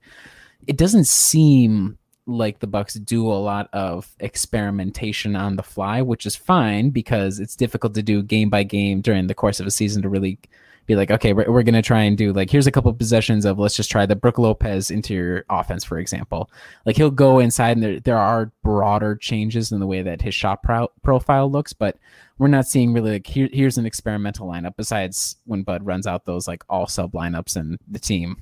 [0.69, 6.27] it doesn't seem like the Bucks do a lot of experimentation on the fly, which
[6.27, 9.71] is fine because it's difficult to do game by game during the course of a
[9.71, 10.38] season to really
[10.87, 12.99] be like, okay, we're, we're going to try and do like, here's a couple of
[12.99, 16.51] possessions of let's just try the Brook Lopez interior offense, for example.
[16.85, 20.35] Like he'll go inside and there, there are broader changes in the way that his
[20.35, 21.97] shot pro- profile looks, but
[22.37, 26.27] we're not seeing really like, here, here's an experimental lineup besides when Bud runs out
[26.27, 28.37] those like all sub lineups and the team,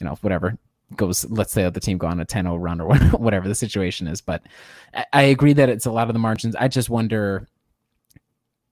[0.00, 0.58] you know, whatever
[0.94, 4.20] goes let's say the team go on a 10-0 run or whatever the situation is
[4.20, 4.42] but
[5.12, 7.48] I agree that it's a lot of the margins i just wonder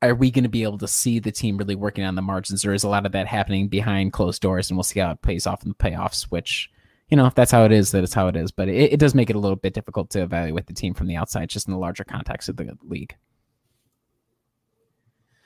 [0.05, 2.65] are we going to be able to see the team really working on the margins,
[2.65, 5.23] or is a lot of that happening behind closed doors, and we'll see how it
[5.23, 6.25] pays off in the playoffs?
[6.25, 6.71] Which,
[7.09, 8.51] you know, if that's how it is, that is how it is.
[8.51, 11.07] But it, it does make it a little bit difficult to evaluate the team from
[11.07, 13.17] the outside, just in the larger context of the league.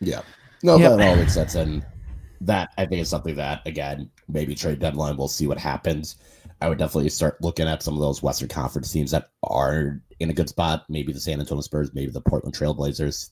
[0.01, 0.23] Yeah,
[0.63, 0.97] no, yep.
[0.97, 1.87] that all makes sense, and
[2.41, 6.17] that I think is something that again, maybe trade deadline, we'll see what happens.
[6.61, 10.31] I would definitely start looking at some of those Western Conference teams that are in
[10.31, 10.85] a good spot.
[10.89, 13.31] Maybe the San Antonio Spurs, maybe the Portland Trailblazers.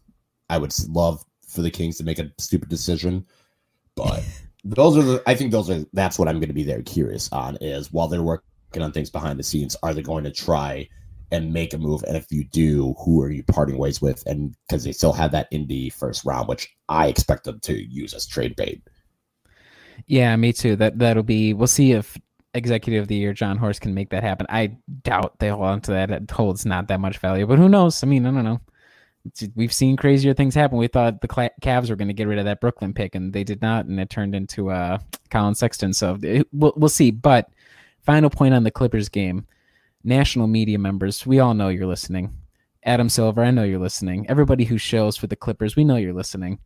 [0.49, 3.27] I would love for the Kings to make a stupid decision,
[3.97, 4.23] but
[4.65, 5.23] those are the.
[5.27, 5.85] I think those are.
[5.93, 7.57] That's what I'm going to be very curious on.
[7.61, 10.89] Is while they're working on things behind the scenes, are they going to try
[11.33, 12.05] and make a move?
[12.07, 14.25] And if you do, who are you parting ways with?
[14.27, 17.75] And because they still have that in the first round, which I expect them to
[17.75, 18.83] use as trade bait.
[20.07, 20.77] Yeah, me too.
[20.77, 21.55] That that'll be.
[21.55, 22.17] We'll see if
[22.57, 24.47] executive of the year Jon Horst can make that happen.
[24.49, 26.11] I doubt they hold on to that.
[26.11, 28.03] It holds not that much value, but who knows?
[28.03, 28.61] I mean, I don't know
[29.55, 30.79] we've seen crazier things happen.
[30.79, 33.45] We thought the Cavs were going to get rid of that Brooklyn pick, and they
[33.45, 34.99] did not, and it turned into uh,
[35.31, 35.93] Collin Sexton.
[35.93, 36.19] So
[36.53, 37.11] we'll, we'll see.
[37.11, 37.51] But
[38.03, 39.47] final point on the Clippers game:
[40.05, 42.35] national media members, we all know you're listening.
[42.85, 44.29] Adam Silver, I know you're listening.
[44.29, 46.59] Everybody who shows for the Clippers, we know you're listening.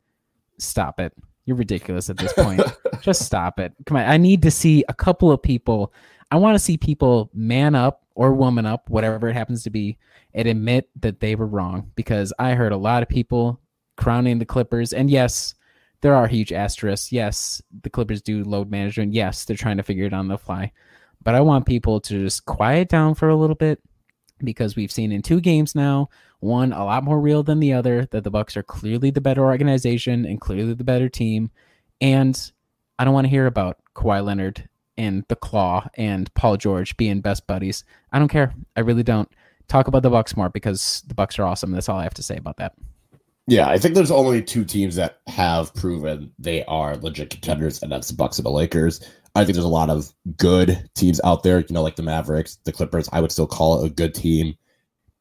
[0.58, 1.14] Stop it.
[1.44, 2.60] You're ridiculous at this point.
[3.00, 3.72] Just stop it.
[3.86, 4.04] Come on.
[4.04, 5.92] I need to see a couple of people.
[6.30, 9.98] I want to see people man up or woman up, whatever it happens to be,
[10.34, 13.60] and admit that they were wrong because I heard a lot of people
[13.96, 14.92] crowning the Clippers.
[14.92, 15.54] And yes,
[16.02, 17.10] there are huge asterisks.
[17.10, 19.14] Yes, the Clippers do load management.
[19.14, 20.72] Yes, they're trying to figure it on the fly.
[21.22, 23.80] But I want people to just quiet down for a little bit
[24.44, 26.08] because we've seen in two games now,
[26.40, 29.44] one a lot more real than the other, that the Bucks are clearly the better
[29.44, 31.50] organization and clearly the better team.
[32.00, 32.52] And
[32.98, 37.20] I don't want to hear about Kawhi Leonard and the Claw and Paul George being
[37.20, 37.84] best buddies.
[38.12, 38.54] I don't care.
[38.76, 39.30] I really don't
[39.68, 41.70] talk about the Bucks more because the Bucks are awesome.
[41.72, 42.74] That's all I have to say about that.
[43.46, 47.90] Yeah, I think there's only two teams that have proven they are legit contenders, and
[47.90, 49.00] that's the Bucks and the Lakers.
[49.34, 52.58] I think there's a lot of good teams out there, you know, like the Mavericks,
[52.64, 53.08] the Clippers.
[53.12, 54.56] I would still call it a good team.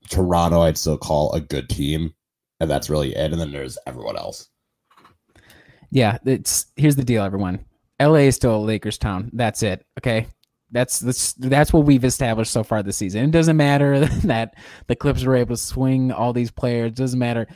[0.09, 2.13] Toronto, I'd still call a good team,
[2.59, 3.31] and that's really it.
[3.31, 4.49] And then there's everyone else.
[5.91, 7.63] Yeah, it's here's the deal, everyone.
[8.01, 9.29] LA is still a Lakers town.
[9.33, 9.85] That's it.
[9.99, 10.27] Okay.
[10.71, 13.25] That's that's that's what we've established so far this season.
[13.25, 14.55] It doesn't matter that
[14.87, 16.89] the Clips were able to swing all these players.
[16.89, 17.47] It doesn't matter.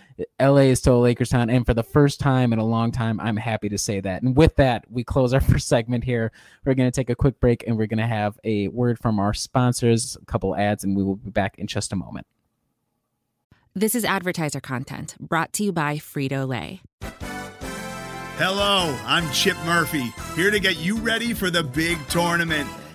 [0.42, 3.20] LA is still a Lakers town, and for the first time in a long time,
[3.20, 4.24] I'm happy to say that.
[4.24, 6.32] And with that, we close our first segment here.
[6.66, 9.20] We're going to take a quick break, and we're going to have a word from
[9.20, 12.26] our sponsors, a couple ads, and we will be back in just a moment.
[13.76, 16.82] This is advertiser content brought to you by Frito Lay.
[18.38, 22.68] Hello, I'm Chip Murphy, here to get you ready for the big tournament.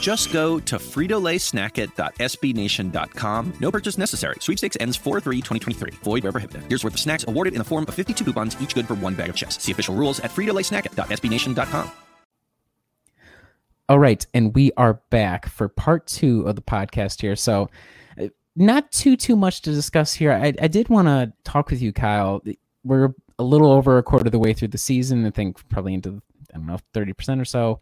[0.00, 3.52] Just go to fritolaysnacket.sbnation.com.
[3.60, 4.36] No purchase necessary.
[4.40, 5.94] Sweepstakes ends 4-3-2023.
[5.94, 6.64] Void where prohibited.
[6.68, 9.14] Here's worth of snacks awarded in the form of 52 coupons, each good for one
[9.14, 9.62] bag of chips.
[9.62, 11.90] See official rules at fritolaysnacket.sbnation.com.
[13.90, 17.34] All right, and we are back for part two of the podcast here.
[17.34, 17.70] So,
[18.20, 20.30] uh, not too too much to discuss here.
[20.30, 22.42] I, I did want to talk with you, Kyle.
[22.84, 25.24] We're a little over a quarter of the way through the season.
[25.24, 26.20] I think probably into
[26.52, 27.80] I don't know thirty percent or so.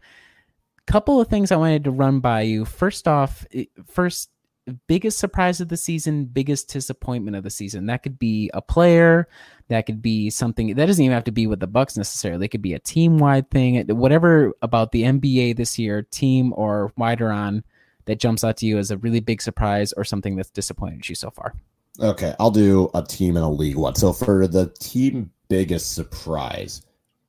[0.87, 2.65] Couple of things I wanted to run by you.
[2.65, 3.45] First off,
[3.85, 4.31] first
[4.87, 7.85] biggest surprise of the season, biggest disappointment of the season.
[7.85, 9.27] That could be a player,
[9.67, 12.45] that could be something that doesn't even have to be with the Bucks necessarily.
[12.45, 13.85] It could be a team wide thing.
[13.87, 17.63] Whatever about the NBA this year, team or wider on,
[18.05, 21.15] that jumps out to you as a really big surprise or something that's disappointed you
[21.15, 21.53] so far.
[21.99, 23.95] Okay, I'll do a team and a league one.
[23.95, 26.81] So for the team biggest surprise,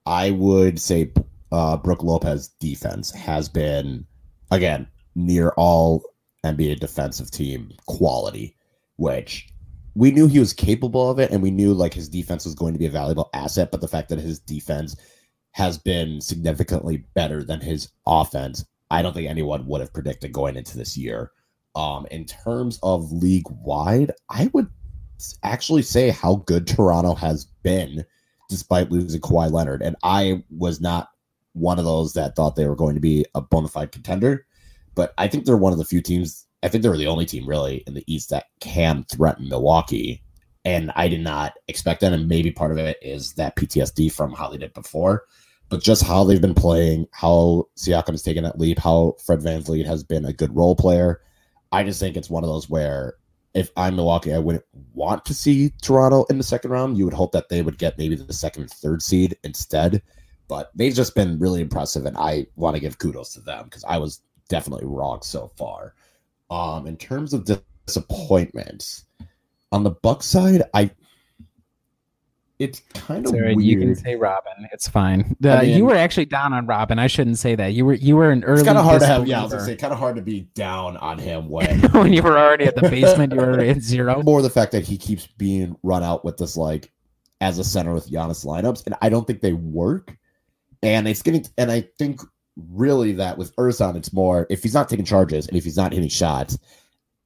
[0.07, 1.13] I would say
[1.53, 4.07] uh, Brook Lopez defense has been
[4.51, 6.03] again near all
[6.45, 8.57] NBA defensive team quality,
[8.97, 9.49] which
[9.95, 12.73] we knew he was capable of it, and we knew like his defense was going
[12.73, 13.71] to be a valuable asset.
[13.71, 14.97] But the fact that his defense
[15.53, 20.57] has been significantly better than his offense, I don't think anyone would have predicted going
[20.57, 21.33] into this year.
[21.75, 24.69] Um, in terms of league wide, I would
[25.43, 28.05] actually say how good Toronto has been
[28.49, 29.83] despite losing Kawhi Leonard.
[29.83, 31.09] And I was not
[31.59, 34.47] one of those that thought they were going to be a bona fide contender.
[34.95, 36.47] But I think they're one of the few teams.
[36.63, 40.23] I think they were the only team really in the East that can threaten Milwaukee.
[40.65, 42.13] And I did not expect that.
[42.13, 45.25] And maybe part of it is that PTSD from how they did before.
[45.69, 49.87] But just how they've been playing, how Siakam has taken that leap, how Fred VanVleet
[49.87, 51.21] has been a good role player.
[51.73, 53.15] I just think it's one of those where
[53.55, 56.97] if I'm Milwaukee, I wouldn't want to see Toronto in the second round.
[56.97, 60.03] You would hope that they would get maybe the second third seed instead
[60.49, 63.85] but they've just been really impressive, and I want to give kudos to them because
[63.85, 65.95] I was definitely wrong so far.
[66.51, 67.49] Um, in terms of
[67.87, 69.05] disappointments,
[69.71, 70.91] on the Buck side, I
[72.59, 73.61] it's kind of weird.
[73.61, 74.69] You can say Robin.
[74.73, 75.37] It's fine.
[75.39, 76.99] The, I mean, you were actually down on Robin.
[76.99, 77.73] I shouldn't say that.
[77.73, 78.61] You were you were an early.
[78.61, 79.29] It's kind of hard to have.
[79.29, 82.13] Yeah, I was gonna say kind of hard to be down on him when when
[82.13, 83.33] you were already at the basement.
[83.33, 84.23] you were at zero.
[84.25, 86.91] More the fact that he keeps being run out with this like
[87.41, 90.18] as a center with Giannis lineups, and I don't think they work.
[90.83, 92.21] And it's getting, and I think
[92.57, 95.93] really that with Ersan, it's more if he's not taking charges and if he's not
[95.93, 96.59] hitting shots,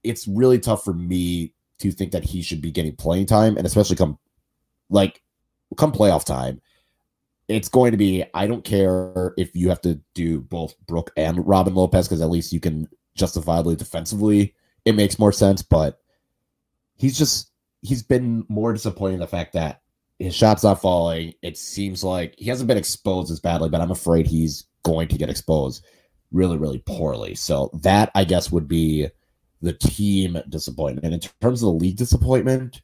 [0.04, 3.66] it's really tough for me to think that he should be getting playing time, and
[3.66, 4.18] especially come
[4.90, 5.22] like
[5.76, 6.60] come playoff time.
[7.48, 8.24] It's going to be.
[8.34, 12.30] I don't care if you have to do both Brook and Robin Lopez because at
[12.30, 14.54] least you can justifiably defensively.
[14.84, 16.00] It makes more sense, but
[16.96, 17.50] he's just
[17.82, 19.82] he's been more disappointing the fact that
[20.18, 21.34] his shot's not falling.
[21.42, 25.18] It seems like he hasn't been exposed as badly, but I'm afraid he's going to
[25.18, 25.84] get exposed
[26.30, 27.34] really, really poorly.
[27.34, 29.08] So that I guess would be
[29.60, 31.12] the team disappointment.
[31.12, 32.82] In terms of the league disappointment,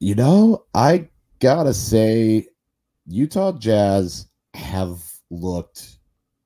[0.00, 1.08] you know, I
[1.40, 2.46] gotta say,
[3.06, 5.98] Utah Jazz have looked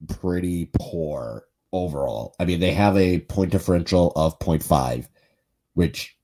[0.08, 2.34] pretty poor overall.
[2.40, 5.08] I mean, they have a point differential of 0.5,
[5.74, 6.16] which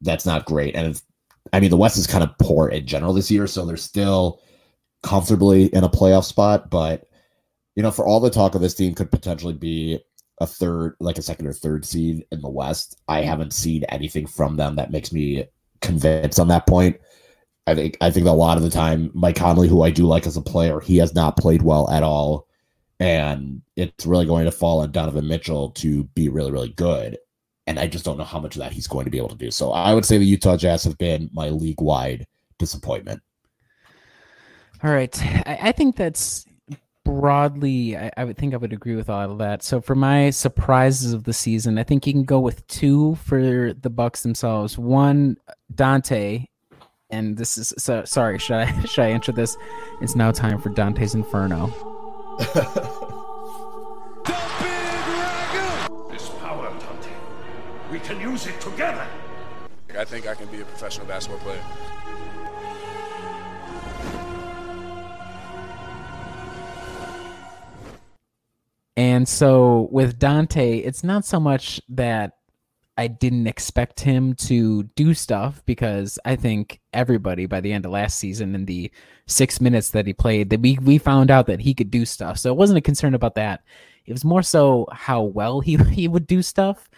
[0.00, 0.76] that's not great.
[0.76, 1.00] And
[1.54, 4.40] I mean, the West is kind of poor in general this year, so they're still
[5.04, 6.68] comfortably in a playoff spot.
[6.68, 7.06] But
[7.76, 10.00] you know, for all the talk of this team could potentially be
[10.40, 13.00] a third, like a second or third seed in the West.
[13.06, 15.46] I haven't seen anything from them that makes me
[15.80, 16.96] convinced on that point.
[17.68, 20.26] I think I think a lot of the time Mike Conley, who I do like
[20.26, 22.48] as a player, he has not played well at all,
[22.98, 27.16] and it's really going to fall on Donovan Mitchell to be really really good.
[27.66, 29.36] And I just don't know how much of that he's going to be able to
[29.36, 29.50] do.
[29.50, 32.26] So I would say the Utah Jazz have been my league wide
[32.58, 33.22] disappointment.
[34.82, 36.44] All right, I, I think that's
[37.04, 37.96] broadly.
[37.96, 39.62] I, I would think I would agree with all of that.
[39.62, 43.72] So for my surprises of the season, I think you can go with two for
[43.72, 44.76] the Bucks themselves.
[44.76, 45.38] One,
[45.74, 46.48] Donte
[47.14, 48.38] and this is so sorry.
[48.38, 49.56] Should I should I enter this?
[50.00, 51.72] It's now time for Dante's Inferno.
[57.94, 59.06] We can use it together.
[59.96, 61.62] I think I can be a professional basketball player.
[68.96, 72.32] And so with Donte, it's not so much that
[72.98, 77.92] I didn't expect him to do stuff because I think everybody by the end of
[77.92, 78.90] last season in the
[79.26, 82.38] six minutes that he played that we we found out that he could do stuff.
[82.38, 83.62] So it wasn't a concern about that.
[84.04, 86.90] It was more so how well he he would do stuff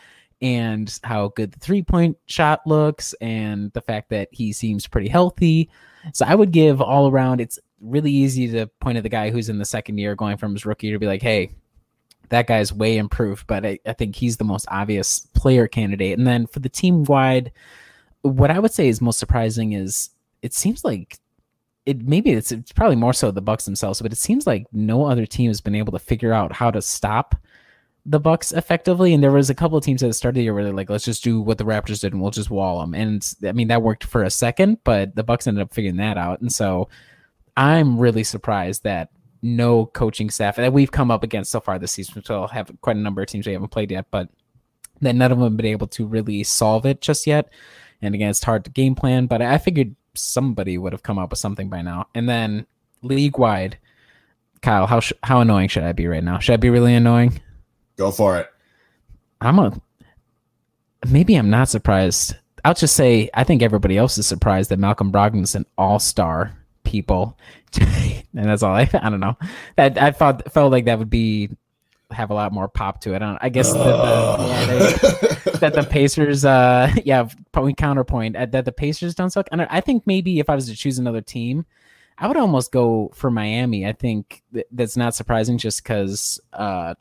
[0.42, 5.08] and how good the three point shot looks and the fact that he seems pretty
[5.08, 5.70] healthy.
[6.12, 7.40] So I would give all around.
[7.40, 10.52] It's really easy to point at the guy who's in the second year going from
[10.52, 11.50] his rookie to be like, hey,
[12.28, 16.18] that guy's way improved, but I, I think he's the most obvious player candidate.
[16.18, 17.52] And then for the team wide,
[18.22, 20.10] what I would say is most surprising is
[20.42, 21.18] it seems like
[21.86, 25.06] it maybe it's, it's probably more so the Bucks themselves, but it seems like no
[25.06, 27.36] other team has been able to figure out how to stop
[28.08, 29.12] the Bucks effectively.
[29.12, 30.72] And there was a couple of teams at the start of the year where they're
[30.72, 32.94] like, let's just do what the Raptors did and we'll just wall them.
[32.94, 36.16] And I mean that worked for a second, but the Bucks ended up figuring that
[36.16, 36.40] out.
[36.40, 36.88] And so
[37.56, 39.10] I'm really surprised that
[39.42, 42.24] no coaching staff that we've come up against so far this season.
[42.24, 44.28] So I'll have quite a number of teams we haven't played yet, but
[45.00, 47.50] that none of them have been able to really solve it just yet.
[48.00, 51.30] And again, it's hard to game plan, but I figured somebody would have come up
[51.30, 52.06] with something by now.
[52.14, 52.66] And then
[53.02, 53.78] league wide,
[54.62, 56.38] Kyle, how sh- how annoying should I be right now?
[56.38, 57.40] Should I be really annoying?
[57.96, 58.50] Go for it.
[59.40, 59.80] I'm a
[61.08, 62.36] maybe I'm not surprised.
[62.64, 66.56] I'll just say I think everybody else is surprised that Malcolm Brogdon's an all star
[66.84, 67.36] people,
[67.80, 68.74] and that's all.
[68.74, 69.36] I I don't know.
[69.76, 71.50] That I thought felt like that would be
[72.10, 73.16] have a lot more pop to it.
[73.16, 78.36] I, don't, I guess that the, yeah, they, that the Pacers, uh, yeah, point counterpoint
[78.36, 79.48] uh, that the Pacers don't suck.
[79.50, 81.66] And I think maybe if I was to choose another team,
[82.18, 83.86] I would almost go for Miami.
[83.86, 86.94] I think th- that's not surprising, just because uh,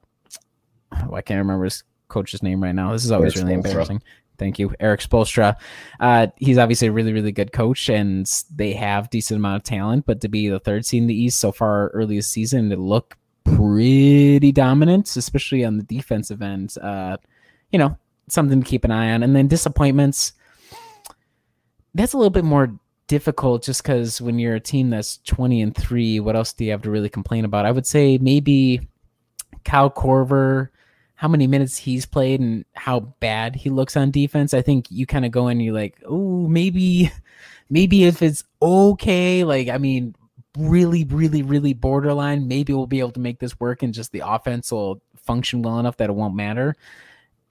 [1.10, 2.92] oh, I can't remember his coach's name right now.
[2.92, 4.02] This is always really embarrassing.
[4.38, 5.56] Thank you, Erik Spoelstra.
[6.00, 10.06] Uh, he's obviously a really, really good coach, and they have decent amount of talent.
[10.06, 12.76] But to be the third seed in the East so far early this season, to
[12.76, 16.76] look pretty dominant, especially on the defensive end.
[16.82, 17.18] Uh,
[17.72, 19.24] you know, something to keep an eye on.
[19.24, 20.34] And then disappointments.
[21.94, 22.78] That's a little bit more
[23.08, 26.72] difficult just because when you're a team that's 20 and 3, what else do you
[26.72, 27.66] have to really complain about?
[27.66, 28.88] I would say maybe
[29.64, 30.70] Kyle Korver
[31.16, 35.06] how many minutes he's played and how bad he looks on defense, I think you
[35.06, 37.12] kind of go in and you're like, oh, maybe,
[37.70, 40.16] maybe if it's okay, like, I mean,
[40.58, 44.24] really, really, really borderline, maybe we'll be able to make this work and just the
[44.26, 46.76] offense will function well enough that it won't matter.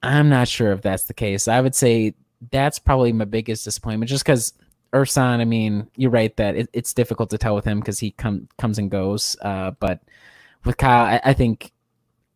[0.03, 1.47] I'm not sure if that's the case.
[1.47, 2.13] I would say
[2.51, 4.53] that's probably my biggest disappointment just because
[4.93, 8.11] Ersan, I mean, you're right that it, it's difficult to tell with him because he
[8.11, 9.35] come, comes and goes.
[9.41, 10.01] Uh, but
[10.63, 11.71] with Kyle, I, I think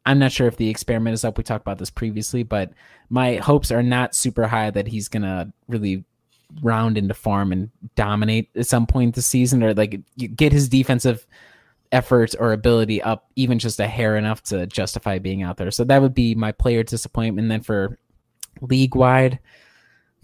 [0.09, 1.37] I'm not sure if the experiment is up.
[1.37, 2.71] We talked about this previously, but
[3.09, 6.03] my hopes are not super high that he's gonna really
[6.63, 10.01] round into farm and dominate at some point this season, or like
[10.35, 11.27] get his defensive
[11.91, 15.71] effort or ability up even just a hair enough to justify being out there.
[15.71, 17.45] So that would be my player disappointment.
[17.45, 17.99] And then for
[18.61, 19.39] league wide,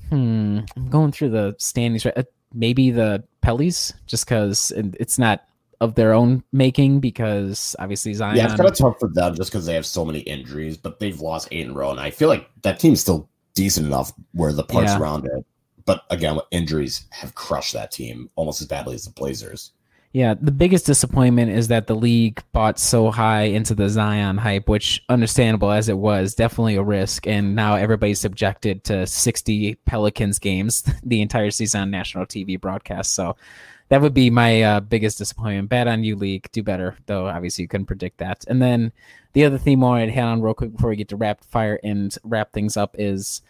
[0.10, 2.18] hmm, I'm going through the standings right.
[2.18, 2.24] Uh,
[2.54, 5.46] maybe the Pellies, just because it's not
[5.82, 8.38] of their own making because obviously Zion.
[8.38, 11.00] Yeah, it's kind of tough for them just because they have so many injuries, but
[11.00, 14.14] they've lost eight in a row, and I feel like that team's still decent enough
[14.34, 15.00] where the parts yeah.
[15.00, 15.46] around it.
[15.86, 19.72] But again, injuries have crushed that team almost as badly as the Blazers.
[20.16, 24.70] Yeah, the biggest disappointment is that the league bought so high into the Zion hype,
[24.70, 27.28] which, understandable as it was, definitely a risk.
[27.28, 33.14] And now everybody's subjected to 60 Pelicans games the entire season on national TV broadcast.
[33.14, 33.36] So
[33.90, 35.70] that would be my uh, biggest disappointment.
[35.70, 36.50] Bad on you, league.
[36.52, 37.28] Do better, though.
[37.28, 38.44] Obviously, you couldn't predict that.
[38.48, 38.92] And then
[39.34, 41.46] the other theme I wanted to hit on real quick before we get to rapid
[41.46, 43.42] fire and wrap things up is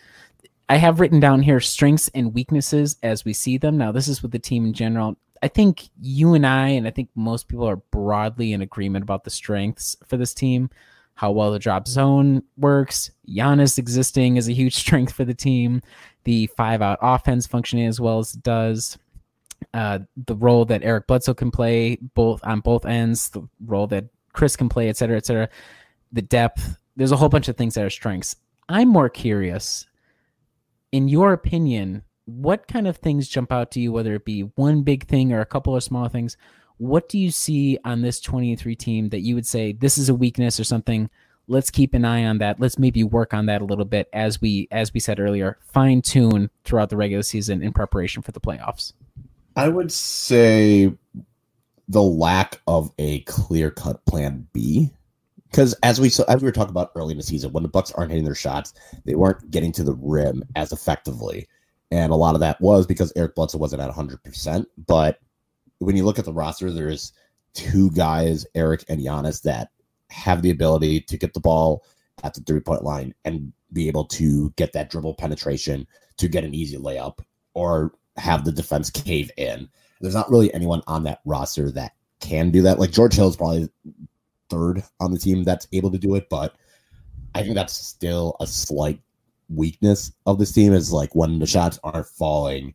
[0.68, 3.78] I have written down here strengths and weaknesses as we see them.
[3.78, 5.16] Now, this is with the team in general.
[5.44, 9.24] I think you and I, and I think most people are broadly in agreement about
[9.26, 10.70] the strengths for this team.
[11.18, 13.10] how well the drop zone works.
[13.28, 15.82] Giannis existing is a huge strength for the team.
[16.26, 18.98] The five out offense functioning as well as it does.
[19.74, 24.06] Uh, the role that Eric Bledsoe can play both on both ends, the role that
[24.34, 25.50] Khris can play, et cetera, et cetera.
[26.12, 26.78] The depth.
[26.96, 28.36] There's a whole bunch of things that are strengths.
[28.70, 29.86] I'm more curious,
[30.92, 34.82] in your opinion, what kind of things jump out to you, whether it be one
[34.82, 36.38] big thing or a couple of small things?
[36.78, 40.16] What do you see on this 23 team that you would say this is a
[40.16, 41.10] weakness or something?
[41.48, 42.60] Let's keep an eye on that.
[42.60, 46.02] Let's maybe work on that a little bit as we, as we said earlier, fine
[46.02, 48.94] tune throughout the regular season in preparation for the playoffs.
[49.56, 50.92] I would say
[51.88, 54.92] the lack of a clear cut plan B.
[55.50, 57.70] Because as we saw, as we were talking about early in the season, when the
[57.70, 58.74] Bucks aren't hitting their shots,
[59.06, 61.48] they weren't getting to the rim as effectively,
[61.92, 64.22] and a lot of that was because Eric Bledsoe wasn't at 100.
[64.22, 65.20] percent But
[65.80, 67.14] when you look at the roster, there's
[67.54, 69.70] two guys, Eric and Giannis, that
[70.10, 71.86] have the ability to get the ball
[72.24, 75.88] at the three point line and be able to get that dribble penetration
[76.18, 77.20] to get an easy layup
[77.54, 79.70] or have the defense cave in.
[80.02, 82.80] There's not really anyone on that roster that can do that.
[82.80, 83.70] Like George Hill is probably
[84.50, 86.56] third on the team that's able to do it, but
[87.34, 89.00] I think that's still a slight
[89.50, 92.74] weakness of this team is like when the shots aren't falling,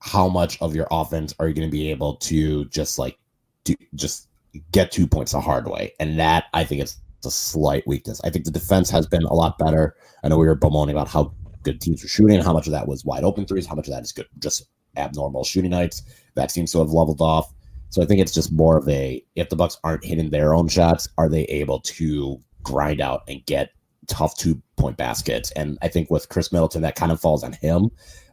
[0.00, 3.18] how much of your offense are you going to be able to just like
[3.64, 4.28] do, just
[4.72, 5.92] get two points the hard way?
[6.00, 8.20] And that I think is a slight weakness.
[8.24, 9.94] I think the defense has been a lot better.
[10.24, 11.32] I know we were bemoaning about how
[11.62, 13.94] good teams were shooting, how much of that was wide open threes, how much of
[13.94, 14.64] that is good just
[14.96, 16.02] abnormal shooting nights.
[16.34, 17.52] That seems to have leveled off.
[17.90, 20.68] So I think it's just more of a if the Bucks aren't hitting their own
[20.68, 23.70] shots, are they able to grind out and get
[24.06, 25.50] tough two point baskets?
[25.52, 27.90] And I think with Khris Middleton, that kind of falls on him.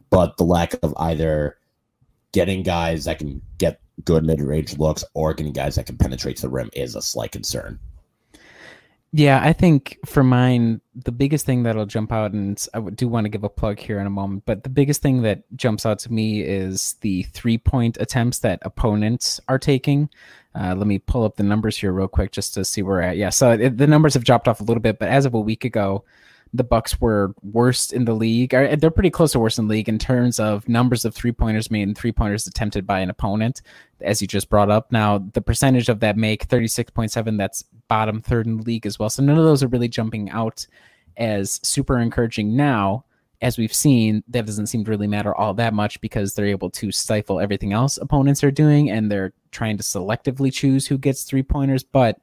[0.08, 1.58] But the lack of either
[2.32, 6.36] getting guys that can get good mid range looks or getting guys that can penetrate
[6.36, 7.78] to the rim is a slight concern.
[9.12, 13.24] Yeah, I think for mine, the biggest thing that'll jump out, and I do want
[13.24, 15.98] to give a plug here in a moment, but the biggest thing that jumps out
[16.00, 20.10] to me is the three point attempts that opponents are taking.
[20.54, 23.02] Uh, let me pull up the numbers here real quick just to see where we're
[23.02, 23.16] at.
[23.16, 25.40] Yeah, so it, the numbers have dropped off a little bit, but as of a
[25.40, 26.04] week ago,
[26.52, 28.50] the Bucks were worst in the league.
[28.50, 31.70] They're pretty close to worst in the league in terms of numbers of three pointers
[31.70, 33.62] made and three pointers attempted by an opponent,
[34.00, 34.90] as you just brought up.
[34.90, 39.10] Now, the percentage of that make 36.7, that's bottom third in the league as well.
[39.10, 40.66] So none of those are really jumping out
[41.16, 43.04] as super encouraging now.
[43.42, 46.68] As we've seen, that doesn't seem to really matter all that much because they're able
[46.70, 51.22] to stifle everything else opponents are doing and they're trying to selectively choose who gets
[51.22, 51.82] three pointers.
[51.82, 52.20] But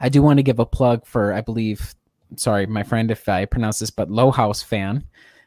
[0.00, 1.94] I do want to give a plug for, I believe,
[2.34, 5.04] sorry, my friend, if I pronounce this, but Low House fan,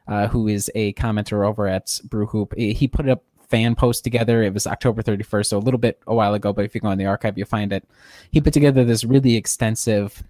[0.08, 2.54] uh, who is a commenter over at Brew Hoop.
[2.58, 4.44] He put up fan post together.
[4.44, 6.92] It was October 31st, so a little bit a while ago, but if you go
[6.92, 7.88] in the archive, you'll find it.
[8.32, 10.24] He put together this really extensive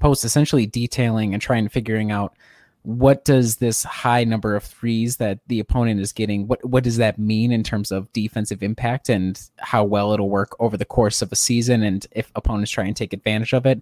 [0.00, 2.36] post essentially detailing and trying to figuring out
[2.82, 6.96] what does this high number of threes that the opponent is getting what what does
[6.96, 11.20] that mean in terms of defensive impact and how well it'll work over the course
[11.20, 13.80] of a season and if opponents try and take advantage of it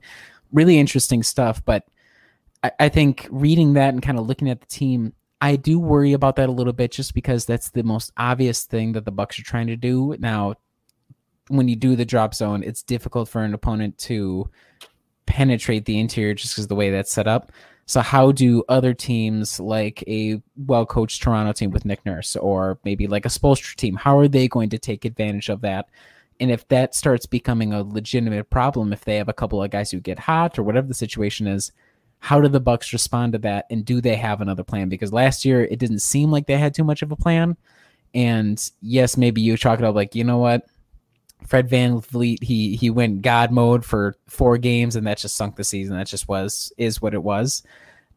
[0.52, 1.86] really interesting stuff but
[2.66, 6.12] I, I think reading that and kind of looking at the team, I do worry
[6.12, 9.38] about that a little bit just because that's the most obvious thing that the Bucks
[9.38, 10.16] are trying to do.
[10.18, 10.54] Now,
[11.48, 14.50] when you do the drop zone, it's difficult for an opponent to
[15.26, 17.52] penetrate the interior just because the way that's set up.
[17.84, 23.06] So how do other teams like a well-coached Toronto team with Nick Nurse or maybe
[23.06, 25.88] like a Spoelstra team, how are they going to take advantage of that?
[26.40, 29.90] And if that starts becoming a legitimate problem, if they have a couple of guys
[29.90, 31.70] who get hot or whatever the situation is,
[32.18, 34.88] how do the Bucks respond to that, and do they have another plan?
[34.88, 37.56] Because last year it didn't seem like they had too much of a plan.
[38.14, 40.66] And yes, maybe you chalk it up like, you know what?
[41.46, 45.64] Fred VanVleet, he he went God mode for four games and that just sunk the
[45.64, 45.96] season.
[45.96, 47.62] That just was is what it was.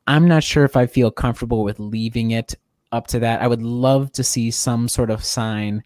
[0.07, 2.55] I'm not sure if I feel comfortable with leaving it
[2.91, 3.41] up to that.
[3.41, 5.83] I would love to see some sort of sign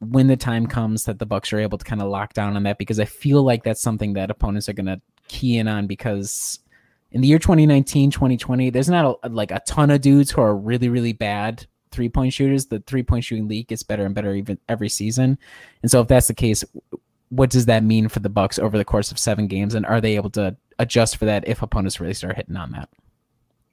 [0.00, 2.64] when the time comes that the Bucks are able to kind of lock down on
[2.64, 5.86] that because I feel like that's something that opponents are going to key in on
[5.86, 6.58] because
[7.14, 10.54] in the year 2019 2020 there's not a, like a ton of dudes who are
[10.54, 12.66] really really bad three point shooters.
[12.66, 15.38] The three point shooting league gets better and better even every season.
[15.82, 16.64] And so if that's the case
[17.30, 19.74] what does that mean for the bucks over the course of seven games?
[19.74, 22.88] And are they able to adjust for that if opponents really start hitting on that?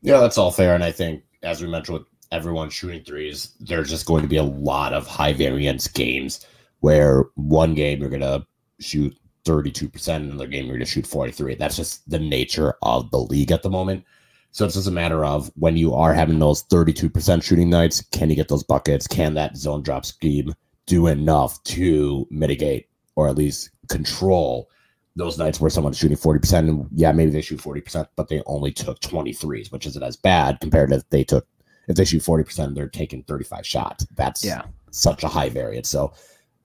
[0.02, 0.76] Yeah that's all fair.
[0.76, 4.38] And i think as we mentioned with everyone shooting threes there's just going to be
[4.38, 6.46] a lot of high variance games
[6.80, 8.46] where one game you're going to
[8.80, 9.16] shoot
[9.46, 11.56] 32% in another game, you're going to shoot 43.
[11.56, 14.04] That's just the nature of the league at the moment.
[14.52, 18.30] So it's just a matter of when you are having those 32% shooting nights, can
[18.30, 19.08] you get those buckets?
[19.08, 20.54] Can that zone drop scheme
[20.88, 24.70] do enough to mitigate or at least control
[25.16, 28.72] those nights where someone's shooting 40% and yeah, maybe they shoot 40%, but they only
[28.72, 31.48] took 23s, which isn't as bad compared to if they took
[31.88, 34.06] if they shoot 40%, they're taking 35 shots.
[34.16, 34.62] That's Yeah.
[34.92, 35.90] such a high variance.
[35.90, 36.14] So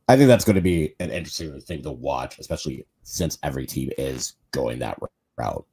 [0.09, 3.91] I think that's going to be an interesting thing to watch, especially since every team
[3.99, 4.99] is going that
[5.37, 5.67] route.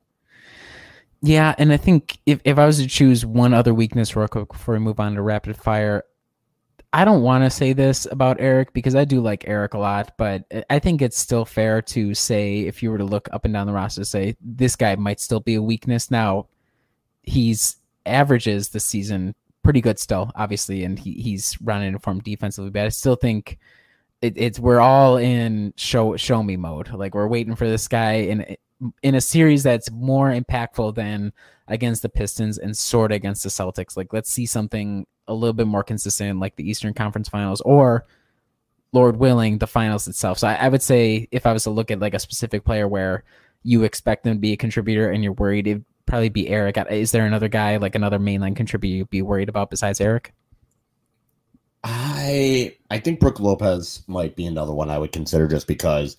[1.21, 4.49] Yeah, and I think if, if I was to choose one other weakness real quick
[4.49, 6.03] before we move on to rapid fire,
[6.91, 10.11] I don't want to say this about Eric because I do like Eric a lot,
[10.17, 13.53] but I think it's still fair to say if you were to look up and
[13.53, 16.11] down the roster, say this guy might still be a weakness.
[16.11, 16.49] Now,
[17.23, 22.85] he's averages this season pretty good still, obviously, and he, he's running from defensively, but
[22.85, 23.57] I still think
[24.23, 26.89] it, it's we're all in show show me mode.
[26.93, 28.55] Like we're waiting for this guy in
[29.03, 31.33] in a series that's more impactful than
[31.67, 33.97] against the Pistons and sort of against the Celtics.
[33.97, 38.05] Like let's see something a little bit more consistent, like the Eastern Conference Finals, or
[38.93, 40.39] Lord willing, the finals itself.
[40.39, 42.87] So I, I would say if I was to look at like a specific player
[42.87, 43.25] where
[43.63, 46.77] you expect them to be a contributor and you're worried, it'd probably be Eric.
[46.89, 50.33] Is there another guy like another mainline contributor you'd be worried about besides Eric?
[51.83, 56.17] I I think Brook Lopez might be another one I would consider just because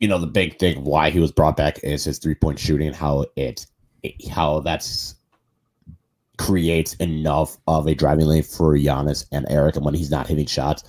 [0.00, 2.88] you know the big thing why he was brought back is his three point shooting
[2.88, 3.66] and how it,
[4.30, 5.14] how that's
[6.36, 10.46] creates enough of a driving lane for Giannis and Eric and when he's not hitting
[10.46, 10.84] shots.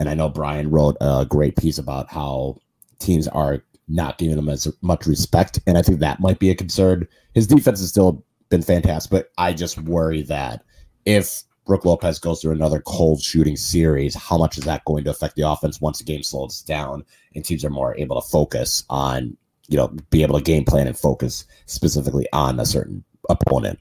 [0.00, 2.56] And I know Brian wrote a great piece about how
[2.98, 5.60] teams are not giving him as much respect.
[5.66, 7.06] And I think that might be a concern.
[7.34, 10.64] His defense has still been fantastic, but I just worry that
[11.04, 15.10] if Brook Lopez goes through another cold shooting series, how much is that going to
[15.10, 17.04] affect the offense once the game slows down
[17.34, 19.36] and teams are more able to focus on,
[19.68, 23.78] you know, be able to game plan and focus specifically on a certain opponent?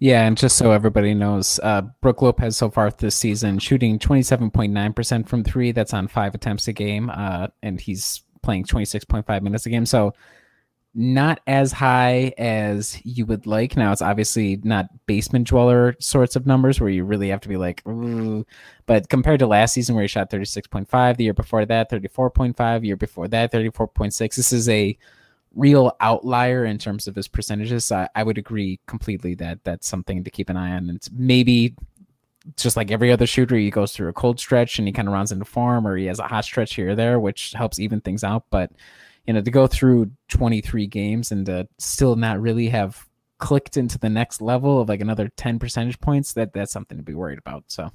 [0.00, 5.28] Yeah, and just so everybody knows, uh, Brook Lopez so far this season shooting 27.9%
[5.28, 5.72] from three.
[5.72, 7.10] That's on five attempts a game.
[7.10, 9.86] Uh, and he's playing 26.5 minutes a game.
[9.86, 10.12] So
[10.94, 13.76] not as high as you would like.
[13.76, 17.56] Now it's obviously not basement dweller sorts of numbers where you really have to be
[17.56, 18.46] like, Ooh.
[18.86, 22.96] but compared to last season where he shot 36.5, the year before that 34.5, year
[22.96, 24.36] before that 34.6.
[24.36, 24.96] This is a
[25.56, 27.86] real outlier in terms of his percentages.
[27.86, 30.88] So I, I would agree completely that that's something to keep an eye on.
[30.90, 31.74] And maybe
[32.56, 35.14] just like every other shooter, he goes through a cold stretch and he kind of
[35.14, 38.00] runs into form, or he has a hot stretch here or there, which helps even
[38.00, 38.44] things out.
[38.50, 38.70] But
[39.26, 43.06] you know, to go through 23 games and to still not really have
[43.38, 47.04] clicked into the next level of like another 10 percentage points, that that's something to
[47.04, 47.64] be worried about.
[47.68, 47.90] So,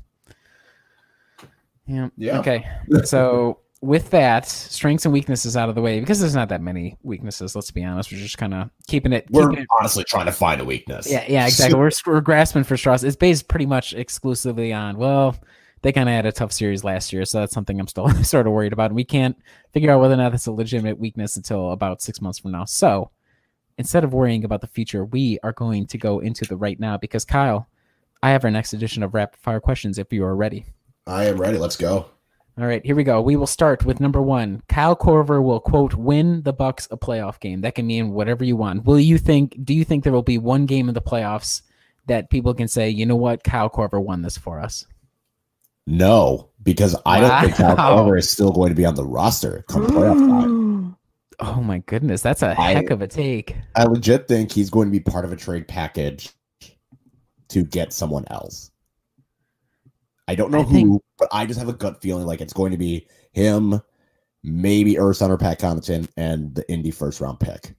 [1.85, 2.39] yeah, Yeah.
[2.39, 2.67] Okay,
[3.03, 6.97] so with that, strengths and weaknesses out of the way because there's not that many
[7.03, 7.55] weaknesses.
[7.55, 9.27] Let's be honest, we're just kind of keeping it.
[9.29, 11.09] We're keeping it honestly trying to find a weakness.
[11.09, 11.79] yeah, yeah, exactly.
[11.79, 13.03] We're, we're grasping for straws.
[13.03, 15.37] It's based pretty much exclusively on, well,
[15.81, 18.47] they kind of had a tough series last year, so that's something I'm still sort
[18.47, 18.91] of worried about.
[18.91, 19.37] And we can't
[19.73, 22.65] figure out whether or not that's a legitimate weakness until about six months from now.
[22.65, 23.11] So
[23.77, 26.97] instead of worrying about the future, we are going to go into the right now
[26.97, 27.67] because, Kyle,
[28.21, 30.65] I have our next edition of Rapid Fire Questions if you are ready.
[31.07, 31.57] I am ready.
[31.57, 32.09] Let's go.
[32.59, 33.21] All right, here we go.
[33.21, 34.61] We will start with number one.
[34.67, 37.61] Kyle Korver will quote win the Bucks a playoff game.
[37.61, 38.83] That can mean whatever you want.
[38.83, 39.55] Will you think?
[39.63, 41.61] Do you think there will be one game in the playoffs
[42.07, 44.85] that people can say, you know what, Kyle Korver won this for us?
[45.91, 48.13] No, because I don't think Kyle Wow.
[48.13, 50.95] Is still going to be on the roster come playoff time.
[51.41, 53.55] Oh my goodness, that's a I- heck of a take.
[53.73, 56.31] I legit think he's going to be part of a trade package
[57.47, 58.71] to get someone else.
[60.27, 62.51] I don't know I who, think- but I just have a gut feeling like it's
[62.51, 63.79] going to be him,
[64.43, 67.73] maybe Ersan or Pat Connaughton, and the Indy first round pick.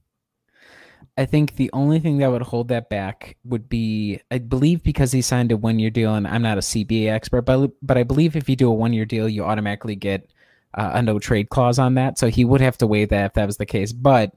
[1.17, 5.13] I think the only thing that would hold that back would be, I believe, because
[5.13, 8.05] he signed a one year deal, and I'm not a CBA expert, but but I
[8.05, 10.31] believe if you do a one year deal, you automatically get
[10.75, 12.19] uh, a no trade clause on that.
[12.19, 13.93] So he would have to waive that if that was the case.
[13.93, 14.35] But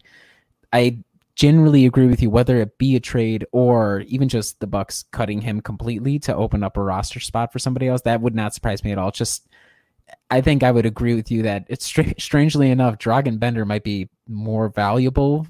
[0.72, 1.00] I
[1.36, 5.42] generally agree with you, whether it be a trade or even just the Bucks cutting
[5.42, 8.84] him completely to open up a roster spot for somebody else, that would not surprise
[8.84, 9.12] me at all.
[9.12, 9.48] Just
[10.30, 13.84] I think I would agree with you that it's str- strangely enough, Dragan Bender might
[13.84, 15.48] be more valuable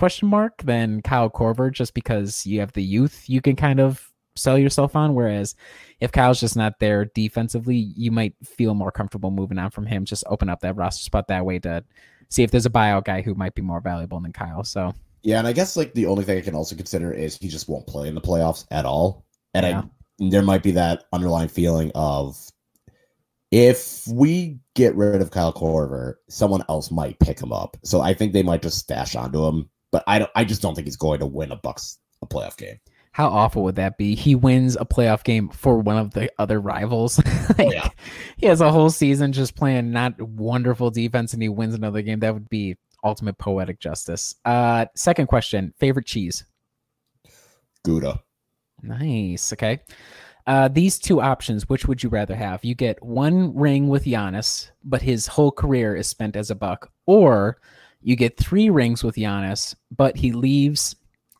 [0.00, 4.10] question mark than Kyle Korver just because you have the youth you can kind of
[4.34, 5.14] sell yourself on.
[5.14, 5.54] Whereas
[6.00, 10.04] if Kyle's just not there defensively, you might feel more comfortable moving on from him.
[10.04, 11.84] Just open up that roster spot that way to
[12.30, 14.64] see if there's a buyout guy who might be more valuable than Kyle.
[14.64, 17.48] So Yeah, and I guess like the only thing I can also consider is he
[17.48, 19.26] just won't play in the playoffs at all.
[19.54, 19.80] And Yeah.
[19.80, 19.84] I
[20.30, 22.38] there might be that underlying feeling of
[23.50, 27.76] if we get rid of Kyle Korver, someone else might pick him up.
[27.84, 29.68] So I think they might just stash onto him.
[29.92, 32.56] But I don't I just don't think he's going to win a Bucks a playoff
[32.56, 32.78] game.
[33.12, 34.14] how awful would that be?
[34.14, 37.18] He wins a playoff game for one of the other rivals.
[37.58, 37.88] like, yeah.
[38.36, 42.20] He has a whole season just playing not wonderful defense and he wins another game.
[42.20, 44.36] That would be ultimate poetic justice.
[44.44, 46.44] Uh, second question: favorite cheese?
[47.84, 48.20] Gouda.
[48.82, 49.52] Nice.
[49.52, 49.80] Okay.
[50.46, 52.64] Uh, these two options, which would you rather have?
[52.64, 56.90] You get one ring with Giannis, but his whole career is spent as a buck,
[57.06, 57.58] or
[58.02, 60.96] you get three rings with Giannis, but he leaves.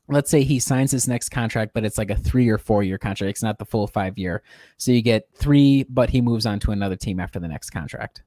[0.08, 2.98] Let's say he signs his next contract, but it's like a three or four year
[2.98, 3.30] contract.
[3.30, 4.42] It's not the full five year.
[4.76, 8.22] So you get three, but he moves on to another team after the next contract.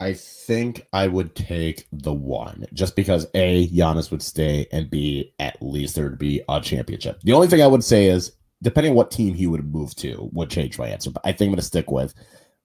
[0.00, 5.34] I think I would take the one just because A, Giannis would stay, and B,
[5.38, 7.20] at least there would be a championship.
[7.22, 8.32] The only thing I would say is,
[8.62, 11.10] depending on what team he would move to, would change my answer.
[11.10, 12.14] But I think I'm going to stick with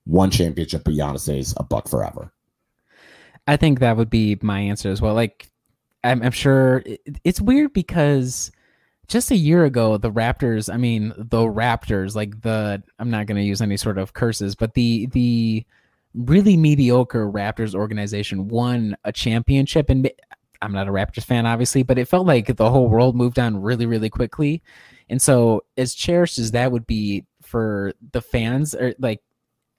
[0.05, 2.31] one championship, but Giannis stays a buck forever.
[3.47, 5.13] I think that would be my answer as well.
[5.13, 5.51] Like,
[6.03, 8.51] I'm, I'm sure it, it's weird because
[9.07, 13.37] just a year ago, the Raptors, I mean, the Raptors, like the, I'm not going
[13.37, 15.65] to use any sort of curses, but the, the,
[16.15, 19.89] really mediocre Raptors organization won a championship.
[19.89, 20.09] And
[20.61, 23.61] I'm not a Raptors fan, obviously, but it felt like the whole world moved on
[23.61, 24.63] really, really quickly.
[25.09, 29.21] And so, as cherished as that would be for the fans, or like,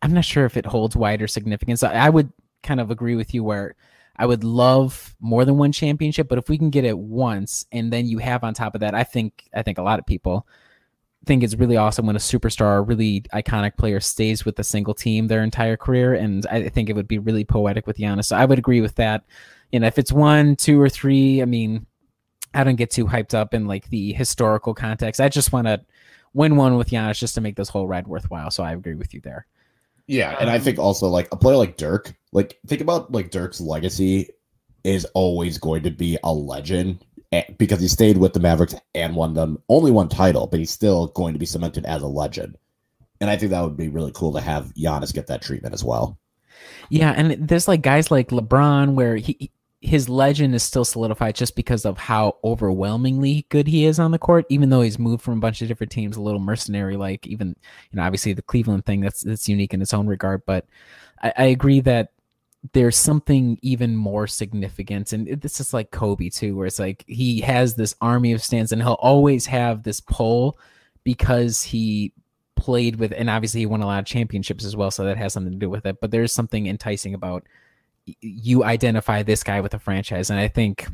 [0.03, 1.83] I'm not sure if it holds wider significance.
[1.83, 2.31] I would
[2.63, 3.75] kind of agree with you where
[4.17, 7.93] I would love more than one championship, but if we can get it once and
[7.93, 10.47] then you have on top of that, I think I think a lot of people
[11.27, 14.95] think it's really awesome when a superstar, a really iconic player stays with a single
[14.95, 16.15] team their entire career.
[16.15, 18.27] And I think it would be really poetic with Giannis.
[18.27, 19.25] So I would agree with that.
[19.73, 21.87] You know, if it's one, two, or three, I mean,
[22.55, 25.21] I don't get too hyped up in like the historical context.
[25.21, 25.85] I just want to
[26.33, 28.51] win one with Giannis just to make this whole ride worthwhile.
[28.51, 29.47] So I agree with you there.
[30.07, 33.61] Yeah, and I think also like a player like Dirk, like think about like Dirk's
[33.61, 34.31] legacy
[34.85, 39.17] is always going to be a legend eh, because he stayed with the Mavericks and
[39.17, 42.57] won them only one title, but he's still going to be cemented as a legend.
[43.21, 45.83] And I think that would be really cool to have Giannis get that treatment as
[45.83, 46.19] well.
[46.89, 49.51] Yeah, and there's like guys like LeBron where he
[49.87, 54.18] his legend is still solidified just because of how overwhelmingly good he is on the
[54.18, 57.24] court, even though he's moved from a bunch of different teams, a little mercenary, like
[57.24, 57.55] even,
[57.91, 60.43] you know, obviously the Cleveland thing that's that's unique in its own regard.
[60.45, 60.66] But
[61.22, 62.11] I, I agree that
[62.72, 65.12] there's something even more significant.
[65.12, 68.72] And this is like Kobe too, where it's like he has this army of stands
[68.72, 70.59] and he'll always have this pull
[71.05, 72.12] because he
[72.57, 75.32] played with and obviously he won a lot of championships as well, so that has
[75.32, 76.01] something to do with it.
[76.01, 77.45] But there's something enticing about
[78.21, 80.31] you identify this guy with a franchise.
[80.31, 80.87] And I think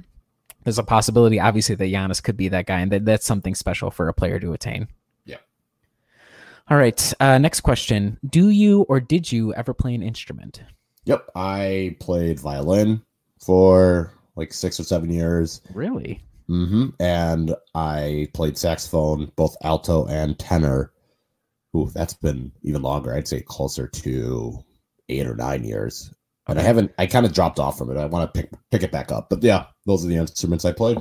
[0.65, 3.91] there's a possibility, obviously, that Giannis could be that guy, and that, that's something special
[3.91, 4.89] for a player to attain.
[5.25, 5.39] Yeah.
[6.71, 7.13] All right.
[7.21, 10.63] Uh, next question: Do you or did you ever play an instrument?
[11.05, 13.03] Yep, I played violin
[13.41, 15.61] for like six or seven years.
[15.75, 16.23] Really?
[16.49, 16.91] Mm-hmm.
[17.01, 20.93] And I played saxophone, both alto and tenor.
[21.77, 23.15] Ooh, that's been even longer.
[23.15, 24.65] I'd say closer to
[25.09, 26.13] eight or nine years.
[26.49, 26.93] And I haven't.
[26.99, 27.97] I kind of dropped off from it.
[27.97, 29.30] I want to pick pick it back up.
[29.30, 30.99] But yeah, those are the instruments I played.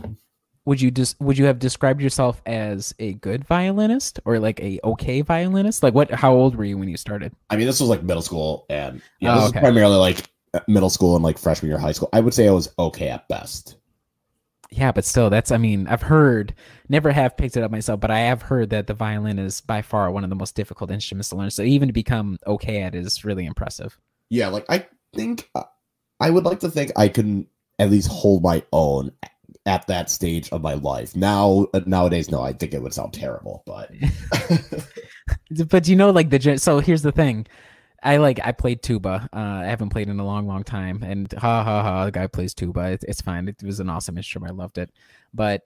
[0.65, 4.79] Would you just would you have described yourself as a good violinist or like a
[4.83, 5.81] okay violinist?
[5.81, 6.11] Like what?
[6.11, 7.33] How old were you when you started?
[7.49, 9.59] I mean, this was like middle school, and yeah, Oh, this okay.
[9.59, 12.09] is primarily like uh, middle school and like freshman year high school.
[12.13, 13.77] I would say I was okay at best.
[14.69, 16.53] Yeah, but still, that's I mean, I've heard,
[16.87, 19.81] never have picked it up myself, but I have heard that the violin is by
[19.81, 21.49] far one of the most difficult instruments to learn.
[21.49, 23.97] So even to become okay at it is really impressive.
[24.29, 25.63] Yeah, like I think uh,
[26.19, 27.47] I would like to think I can
[27.79, 29.11] at least hold my own
[29.65, 31.15] at that stage of my life.
[31.15, 33.91] Now, uh, nowadays, no, I think it would sound terrible, but
[35.67, 37.47] but you know, like the so here's the thing.
[38.03, 39.29] I like I played tuba.
[39.31, 42.27] Uh, I haven't played in a long, long time, and ha ha ha, the guy
[42.27, 42.93] plays tuba.
[42.93, 43.47] It, it's fine.
[43.47, 44.51] It was an awesome instrument.
[44.51, 44.91] I loved it,
[45.33, 45.61] but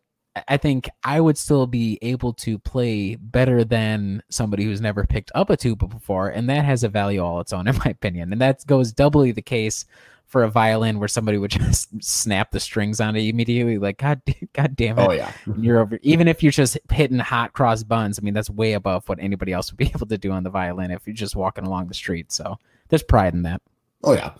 [0.47, 5.31] I- think I would still be able to play better than somebody who's never picked
[5.35, 8.31] up a tuba before, and that has a value all its own, in my opinion.
[8.31, 9.85] And that goes doubly the case
[10.25, 13.77] for a violin, where somebody would just snap the strings on it immediately.
[13.77, 14.21] Like God,
[14.53, 15.07] God damn it!
[15.07, 18.49] oh yeah, you're over even if you're just hitting hot cross buns i mean that's
[18.49, 21.13] way above what anybody else would be able to do on the violin if you're
[21.13, 22.57] just walking along the street so
[22.89, 23.61] there's pride in that
[24.03, 24.31] oh yeah.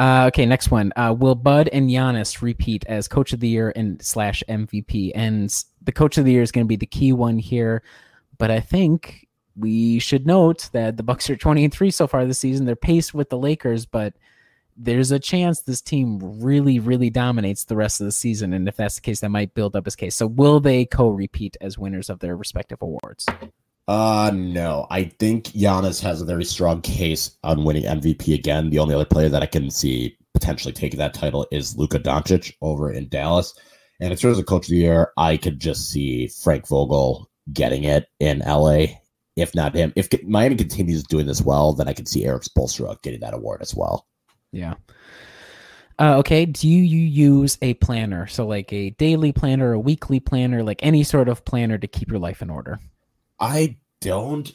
[0.00, 3.72] Uh, okay next one uh, will bud and Giannis repeat as coach of the year
[3.76, 7.12] and slash mvp and the coach of the year is going to be the key
[7.12, 7.82] one here
[8.38, 12.24] but i think we should note that the bucks are 20 and 3 so far
[12.24, 14.14] this season they're paced with the lakers but
[14.82, 18.54] there's a chance this team really, really dominates the rest of the season.
[18.54, 20.16] And if that's the case, that might build up his case.
[20.16, 23.26] So will they co-repeat as winners of their respective awards?
[23.90, 24.86] Uh no.
[24.88, 28.70] I think Giannis has a very strong case on winning MVP again.
[28.70, 32.54] The only other player that I can see potentially taking that title is Luka Doncic
[32.62, 33.52] over in Dallas.
[33.98, 37.82] And in terms of coach of the year, I could just see Frank Vogel getting
[37.82, 38.86] it in LA.
[39.34, 43.02] If not him, if Miami continues doing this well, then I could see Erik Spoelstra
[43.02, 44.06] getting that award as well.
[44.52, 44.74] Yeah.
[45.98, 46.46] Uh, okay.
[46.46, 48.28] Do you use a planner?
[48.28, 52.08] So, like a daily planner, a weekly planner, like any sort of planner to keep
[52.08, 52.78] your life in order?
[53.40, 54.52] I don't,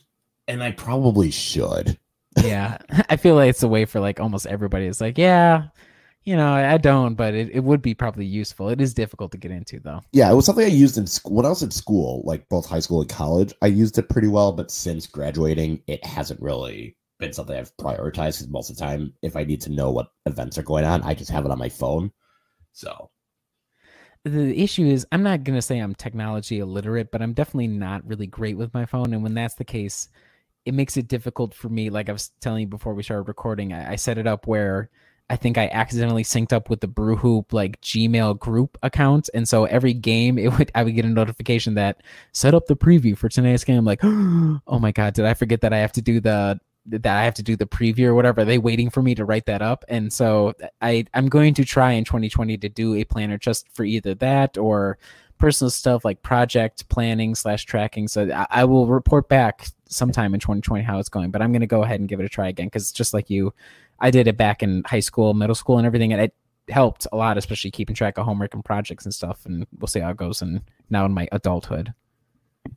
[0.47, 1.97] and I probably should.
[2.43, 2.77] yeah.
[3.09, 4.85] I feel like it's a way for like almost everybody.
[4.85, 5.67] It's like, yeah,
[6.25, 8.69] you know, I don't, but it, it would be probably useful.
[8.69, 10.01] It is difficult to get into, though.
[10.11, 12.65] Yeah, it was something I used in school when I was in school, like both
[12.65, 13.53] high school and college.
[13.61, 18.39] I used it pretty well, but since graduating, it hasn't really been something I've prioritized
[18.39, 21.03] because most of the time, if I need to know what events are going on,
[21.03, 22.11] I just have it on my phone.
[22.73, 23.09] So
[24.25, 28.27] the issue is I'm not gonna say I'm technology illiterate, but I'm definitely not really
[28.27, 29.13] great with my phone.
[29.13, 30.09] And when that's the case,
[30.65, 31.91] it makes it difficult for me.
[31.91, 34.89] Like I was telling you before we started recording, I, I set it up where
[35.29, 39.47] I think I accidentally synced up with the Brew Hoop like Gmail group account, and
[39.47, 42.01] so every game it would I would get a notification that
[42.31, 43.77] set up the preview for tonight's game.
[43.77, 47.05] I'm like, oh my god, did I forget that I have to do the that
[47.05, 48.41] I have to do the preview or whatever.
[48.41, 49.83] Are they waiting for me to write that up?
[49.87, 53.83] And so I I'm going to try in 2020 to do a planner just for
[53.83, 54.97] either that or
[55.37, 58.07] personal stuff like project planning slash tracking.
[58.07, 61.31] So I, I will report back sometime in 2020 how it's going.
[61.31, 63.29] But I'm going to go ahead and give it a try again because just like
[63.29, 63.53] you,
[63.99, 66.33] I did it back in high school, middle school, and everything, and it
[66.69, 69.45] helped a lot, especially keeping track of homework and projects and stuff.
[69.45, 70.41] And we'll see how it goes.
[70.41, 71.93] And now in my adulthood.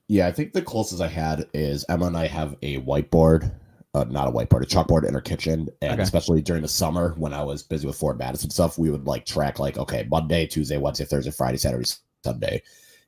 [0.07, 3.53] Yeah, I think the closest I had is Emma and I have a whiteboard
[3.95, 5.69] uh, not a whiteboard, a chalkboard in our kitchen.
[5.83, 6.03] And okay.
[6.03, 9.25] especially during the summer when I was busy with Fort Madison stuff, we would like
[9.25, 11.89] track like, okay, Monday, Tuesday, Wednesday, Thursday, Friday, Saturday,
[12.23, 12.63] Sunday.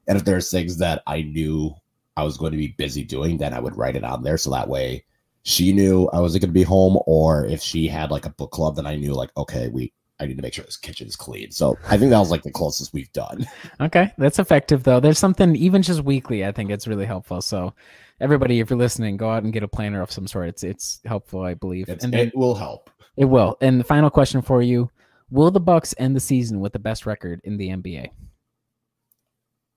[0.09, 1.75] And if there's things that I knew
[2.17, 4.39] I was going to be busy doing, then I would write it on there.
[4.39, 5.05] So that way
[5.43, 6.99] she knew I wasn't going to be home.
[7.07, 10.27] Or if she had like a book club, then I knew like, okay, we, I
[10.27, 11.51] need to make sure this kitchen is clean.
[11.51, 13.47] So I think that was like the closest we've done.
[13.81, 14.13] Okay.
[14.19, 15.01] That's effective though.
[15.01, 17.41] There's something even just weekly, I think it's really helpful.
[17.41, 17.75] So
[18.21, 20.49] everybody, if you're listening, go out and get a planner of some sort.
[20.49, 21.89] It's it's helpful, I believe.
[21.89, 22.91] It's, and it will help.
[23.17, 23.57] It will.
[23.61, 24.91] And the final question for you:
[25.31, 28.11] Will the Bucks end the season with the best record in the NBA?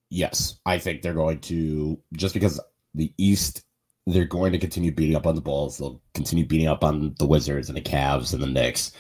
[0.09, 1.99] Yes, I think they're going to.
[2.13, 2.59] Just because
[2.93, 3.63] the East,
[4.05, 5.77] they're going to continue beating up on the Bulls.
[5.77, 8.91] They'll continue beating up on the Wizards and the Cavs and the Knicks.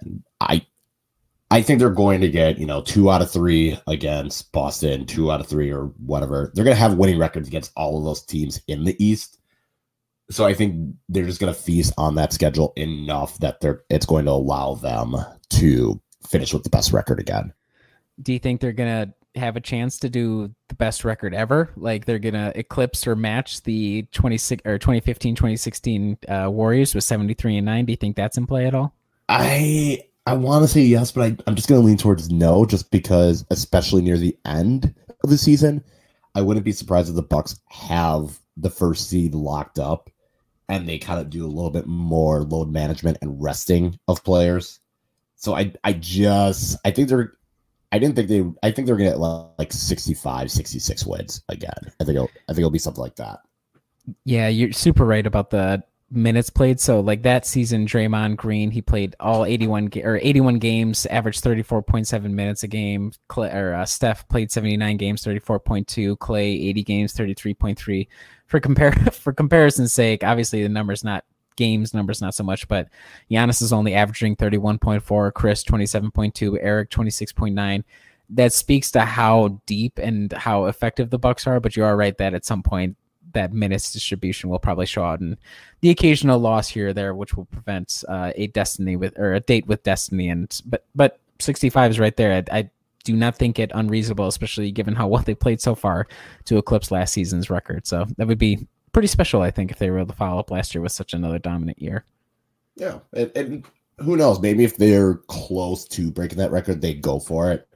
[0.00, 0.66] And I
[1.50, 5.32] I think they're going to get, you know, two out of three against Boston, two
[5.32, 6.52] out of three or whatever.
[6.54, 9.38] They're going to have winning records against all of those teams in the East.
[10.30, 14.04] So I think they're just going to feast on that schedule enough that they're it's
[14.04, 15.16] going to allow them
[15.50, 17.54] to finish with the best record again.
[18.20, 21.70] Do you think they're going to have a chance to do the best record ever?
[21.76, 27.04] Like they're going to eclipse or match the 26 or 2015 2016 uh, Warriors with
[27.04, 27.86] 73 and 9?
[27.86, 28.94] Do you think that's in play at all?
[29.30, 32.66] I I want to say yes, but I, I'm just going to lean towards no,
[32.66, 35.82] just because, especially near the end of the season,
[36.34, 40.10] I wouldn't be surprised if the Bucks have the first seed locked up,
[40.68, 44.80] and they kind of do a little bit more load management and resting of players.
[45.36, 47.32] So I, I just, I think they're,
[47.90, 51.72] I didn't think they, I think they're going to get like 65, 66 wins again.
[52.00, 53.38] I think it'll, I think it'll be something like that.
[54.26, 56.80] Yeah, you're super right about the minutes played.
[56.80, 61.44] So like that season, Draymond Green, he played all 81 ga- or 81 games, averaged
[61.44, 63.12] 34.7 minutes a game.
[63.28, 66.18] Clay, or uh, Steph played 79 games, 34.2.
[66.18, 68.08] Clay 80 games, 33.3.
[68.46, 71.24] For compare for comparison's sake, obviously the numbers not
[71.56, 72.88] games numbers not so much, but
[73.30, 77.84] Giannis is only averaging 31.4, Khris 27.2, Eric 26.9.
[78.30, 81.60] That speaks to how deep and how effective the Bucks are.
[81.60, 82.96] But you are right that at some point
[83.32, 85.36] that minutes distribution will probably show out, and
[85.80, 89.40] the occasional loss here or there, which will prevent uh, a destiny with or a
[89.40, 90.28] date with destiny.
[90.28, 92.44] And but but 65 is right there.
[92.50, 92.70] I, I
[93.04, 96.06] do not think it unreasonable, especially given how well they played so far,
[96.44, 97.86] to eclipse last season's record.
[97.86, 100.50] So that would be pretty special, I think, if they were able to follow up
[100.50, 102.04] last year with such another dominant year.
[102.76, 103.64] Yeah, and, and
[103.98, 104.40] who knows?
[104.40, 107.66] Maybe if they're close to breaking that record, they go for it.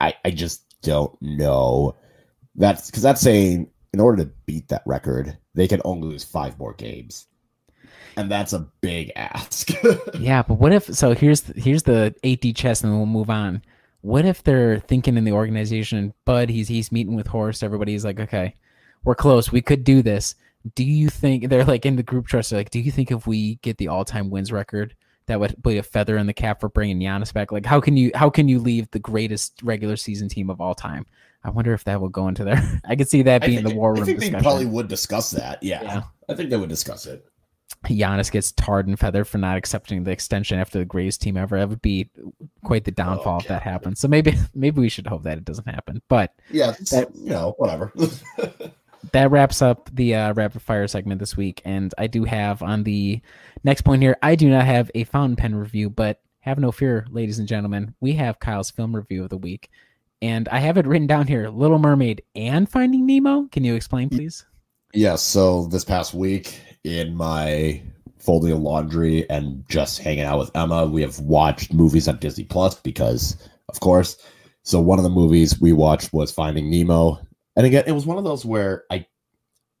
[0.00, 1.96] I I just don't know.
[2.56, 6.58] That's because that's saying in order to beat that record, they can only lose five
[6.58, 7.26] more games.
[8.16, 9.70] And that's a big ask.
[10.18, 13.62] yeah, but what if so here's here's the 8D chess and we'll move on.
[14.02, 18.18] What if they're thinking in the organization, Bud, he's he's meeting with Horst, everybody's like,
[18.18, 18.54] okay,
[19.04, 20.34] we're close, we could do this.
[20.74, 22.50] Do you think they're like in the group trust?
[22.50, 24.94] They're like, do you think if we get the all-time wins record,
[25.26, 27.52] that would be a feather in the cap for bringing Giannis back?
[27.52, 30.74] Like, how can you how can you leave the greatest regular season team of all
[30.74, 31.06] time
[31.42, 32.80] I wonder if that will go into there.
[32.84, 34.02] I could see that being the war room.
[34.02, 34.38] I think discussion.
[34.38, 35.62] they probably would discuss that.
[35.62, 37.24] Yeah, yeah, I think they would discuss it.
[37.86, 41.58] Giannis gets tarred and feathered for not accepting the extension after the greatest team ever.
[41.58, 42.10] That would be
[42.62, 44.00] quite the downfall oh, if that happens.
[44.00, 46.02] So maybe maybe we should hope that it doesn't happen.
[46.08, 47.92] But yeah, that, you know, whatever.
[49.12, 51.62] that wraps up the uh, rapid fire segment this week.
[51.64, 53.20] And I do have on the
[53.64, 57.06] next point here, I do not have a fountain pen review, but have no fear,
[57.10, 57.94] ladies and gentlemen.
[58.00, 59.70] We have Kyle's film review of the week,
[60.22, 63.46] and I have it written down here: Little Mermaid and Finding Nemo.
[63.52, 64.44] Can you explain, please?
[64.92, 65.22] Yes.
[65.22, 67.82] So this past week, in my
[68.18, 72.44] folding of laundry and just hanging out with Emma, we have watched movies on Disney
[72.44, 73.36] Plus because,
[73.68, 74.16] of course.
[74.62, 77.18] So one of the movies we watched was Finding Nemo,
[77.56, 79.06] and again, it was one of those where I,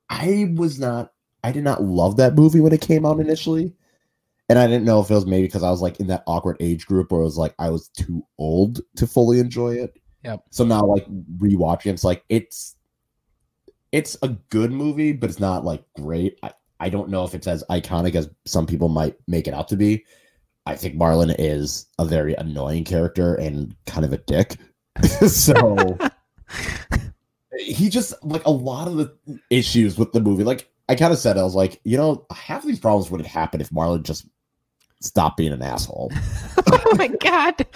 [0.08, 1.12] I was not,
[1.44, 3.74] I did not love that movie when it came out initially,
[4.48, 6.56] and I didn't know if it was maybe because I was like in that awkward
[6.60, 9.99] age group where it was like I was too old to fully enjoy it.
[10.24, 10.44] Yep.
[10.50, 11.06] So now, like
[11.38, 12.76] rewatching, it's like it's
[13.92, 16.38] it's a good movie, but it's not like great.
[16.42, 19.68] I, I don't know if it's as iconic as some people might make it out
[19.68, 20.04] to be.
[20.66, 24.56] I think Marlin is a very annoying character and kind of a dick.
[25.26, 25.98] so
[27.58, 29.14] he just like a lot of the
[29.50, 30.44] issues with the movie.
[30.44, 33.28] Like I kind of said, I was like, you know, half of these problems wouldn't
[33.28, 34.26] happen if Marlin just
[35.00, 36.12] stopped being an asshole.
[36.66, 37.66] oh my god.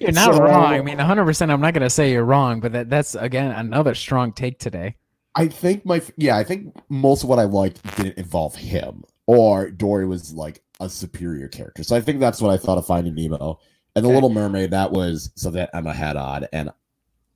[0.00, 0.64] You're not So- wrong.
[0.72, 1.50] I mean, 100%.
[1.50, 4.96] I'm not going to say you're wrong, but that, that's again another strong take today.
[5.34, 9.70] I think my yeah, I think most of what I liked didn't involve him or
[9.70, 11.82] Dory was like a superior character.
[11.84, 13.58] So I think that's what I thought of Finding Nemo
[13.96, 14.14] and the Okay.
[14.14, 14.70] Little Mermaid.
[14.72, 16.70] That was so that Emma had on, and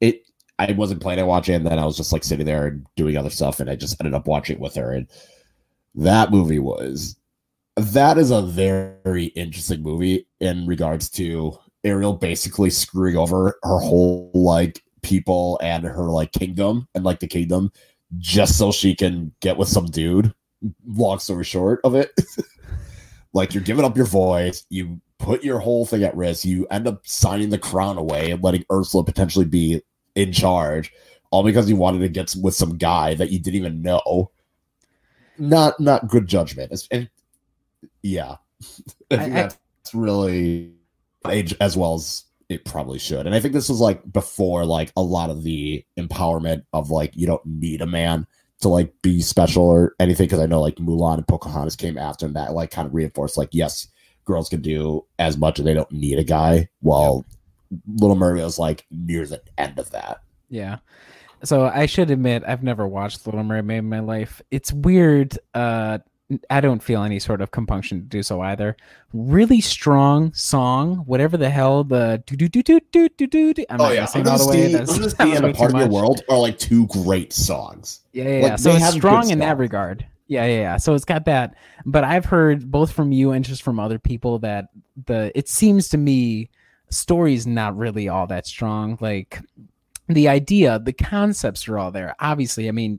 [0.01, 0.22] it.
[0.59, 2.87] I wasn't planning on watching, it, and then I was just like sitting there and
[2.97, 4.93] doing other stuff, and I just ended up watching it with her.
[4.93, 5.07] And
[5.95, 7.16] that movie was
[7.76, 14.30] that is a very interesting movie in regards to Ariel basically screwing over her whole
[14.34, 17.70] like people and her like kingdom and like the kingdom
[18.18, 20.32] just so she can get with some dude.
[20.87, 22.11] Long story short of it,
[23.32, 26.87] like you're giving up your voice, you put your whole thing at risk, you end
[26.89, 29.80] up signing the crown away and letting Ursula potentially be
[30.14, 30.93] in charge,
[31.30, 34.30] all because you wanted to get with some guy that you didn't even know.
[35.39, 36.72] Not not good judgment.
[36.72, 37.09] It's, and
[38.03, 38.37] yeah,
[39.11, 39.59] I I- that's
[39.93, 40.72] really
[41.31, 43.27] age as well as it probably should.
[43.27, 47.16] And I think this was like before like a lot of the empowerment of like
[47.16, 48.27] you don't need a man
[48.61, 52.24] to like be special or anything because I know like Mulan and Pocahontas came after
[52.24, 53.89] and that like kind of reinforced like yes
[54.24, 57.24] girls can do as much and they don't need a guy while
[57.87, 60.20] Little Mermaid was like near the end of that.
[60.49, 60.79] Yeah.
[61.43, 64.41] So I should admit I've never watched Little Mermaid in my life.
[64.51, 65.39] It's weird.
[65.53, 65.99] Uh
[66.51, 68.77] I don't feel any sort of compunction to do so either.
[69.12, 73.55] Really strong song, whatever the hell the do do do do do do do.
[73.55, 74.72] do- oh, I'm not gonna sing all the way.
[74.72, 76.59] That's, Under the that Sea was and way a part of your world are like
[76.59, 78.01] two great songs.
[78.12, 78.57] Yeah, yeah, Like, yeah.
[78.57, 80.05] So it's strong in that regard.
[80.29, 80.77] Yeah, yeah, yeah.
[80.79, 81.55] So it's got that.
[81.85, 84.66] But I've heard both from you and just from other people that
[85.07, 86.51] the it seems to me
[86.91, 88.99] story's not really all that strong.
[89.01, 89.41] Like
[90.09, 92.14] the idea, the concepts are all there.
[92.18, 92.99] Obviously, I mean,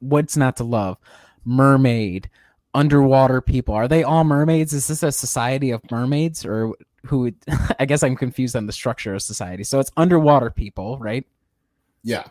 [0.00, 0.98] what's not to love?
[1.44, 2.28] Mermaid,
[2.74, 3.74] underwater people.
[3.74, 4.72] Are they all mermaids?
[4.72, 7.32] Is this a society of mermaids or who
[7.78, 9.64] I guess I'm confused on the structure of society.
[9.64, 11.26] So it's underwater people, right?
[12.02, 12.24] Yeah.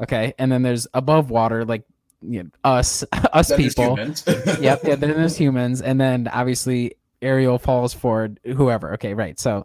[0.00, 1.82] Okay, and then there's above water, like
[2.22, 3.98] you know, us, us Then people.
[4.60, 8.94] yep, yeah, then there's humans, and then obviously Ariel falls for whoever.
[8.94, 9.38] Okay, right.
[9.38, 9.64] So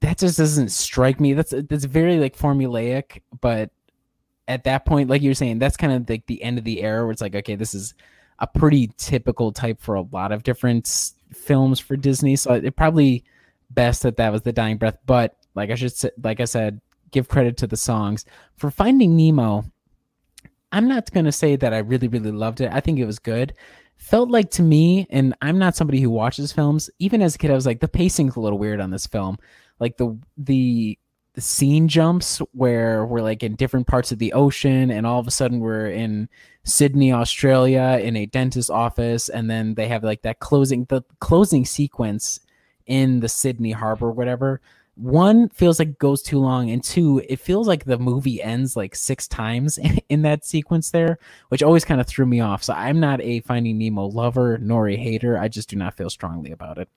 [0.00, 1.34] that just doesn't strike me.
[1.34, 3.70] That's that's very like formulaic, but
[4.48, 7.02] at that point, like you're saying, that's kind of like the end of the era
[7.02, 7.94] where it's like, okay, this is
[8.38, 12.36] a pretty typical type for a lot of different films for Disney.
[12.36, 13.24] So it probably
[13.70, 14.98] best that that was the dying breath.
[15.06, 16.80] But like I should say, like I said,
[17.10, 18.24] give credit to the songs
[18.56, 19.64] for Finding Nemo.
[20.72, 22.70] I'm not gonna say that I really, really loved it.
[22.72, 23.54] I think it was good.
[23.96, 26.90] Felt like to me, and I'm not somebody who watches films.
[26.98, 29.38] Even as a kid, I was like, the pacing's a little weird on this film.
[29.80, 30.98] Like the the
[31.36, 35.26] the scene jumps where we're like in different parts of the ocean, and all of
[35.26, 36.30] a sudden we're in
[36.64, 41.66] Sydney, Australia, in a dentist office, and then they have like that closing the closing
[41.66, 42.40] sequence
[42.86, 44.62] in the Sydney harbor, whatever.
[44.94, 48.74] One feels like it goes too long, and two, it feels like the movie ends
[48.74, 51.18] like six times in that sequence there,
[51.50, 52.64] which always kind of threw me off.
[52.64, 55.36] So I'm not a Finding Nemo lover nor a hater.
[55.36, 56.88] I just do not feel strongly about it.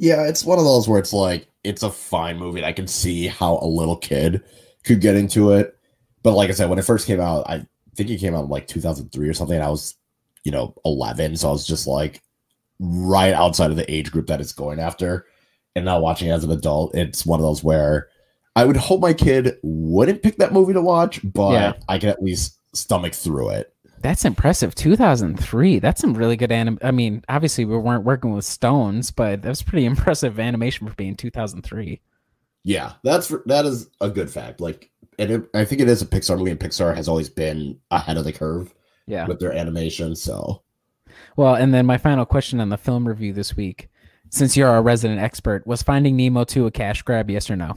[0.00, 2.64] Yeah, it's one of those where it's like it's a fine movie.
[2.64, 4.42] I can see how a little kid
[4.82, 5.76] could get into it.
[6.22, 7.66] But like I said, when it first came out, I
[7.96, 9.56] think it came out in like 2003 or something.
[9.56, 9.96] And I was,
[10.42, 12.22] you know, 11, so I was just like
[12.78, 15.26] right outside of the age group that it's going after.
[15.76, 18.08] And now watching it as an adult, it's one of those where
[18.56, 21.72] I would hope my kid wouldn't pick that movie to watch, but Yeah.
[21.90, 23.74] I can at least stomach through it.
[24.02, 24.74] That's impressive.
[24.74, 25.78] 2003.
[25.78, 26.78] That's some really good anim.
[26.82, 31.16] I mean, obviously we weren't working with stones, but that's pretty impressive animation for being
[31.16, 32.00] 2003.
[32.62, 34.60] Yeah, that's that is a good fact.
[34.60, 37.78] Like, and it, I think it is a Pixar movie, and Pixar has always been
[37.90, 38.74] ahead of the curve
[39.06, 39.26] Yeah.
[39.26, 40.14] with their animation.
[40.16, 40.62] So,
[41.36, 43.88] Well, and then my final question on the film review this week.
[44.30, 47.30] Since you're our resident expert, was Finding Nemo 2 a cash grab?
[47.30, 47.76] Yes or no?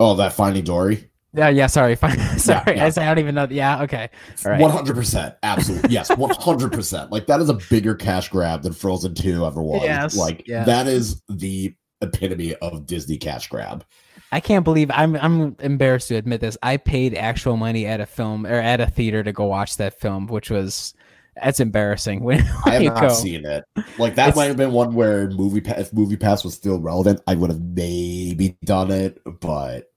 [0.00, 1.08] Oh, that Finding Dory.
[1.34, 1.66] Yeah, yeah.
[1.66, 1.96] Sorry,
[2.36, 2.76] sorry.
[2.76, 2.84] yeah.
[2.84, 3.46] I, I don't even know.
[3.50, 4.10] Yeah, okay.
[4.44, 4.60] All right.
[4.60, 7.10] One hundred percent, absolutely, yes, one hundred percent.
[7.10, 9.82] Like that is a bigger cash grab than Frozen Two ever was.
[9.82, 10.64] Yes, like yeah.
[10.64, 13.84] that is the epitome of Disney cash grab.
[14.30, 16.58] I can't believe I'm I'm embarrassed to admit this.
[16.62, 20.00] I paid actual money at a film or at a theater to go watch that
[20.00, 20.94] film, which was
[21.42, 22.20] that's embarrassing.
[22.24, 23.08] When, I have not go.
[23.08, 23.64] seen it.
[23.98, 27.34] Like that It's- might have been one where MoviePass, if MoviePass was still relevant, I
[27.34, 29.91] would have maybe done it, but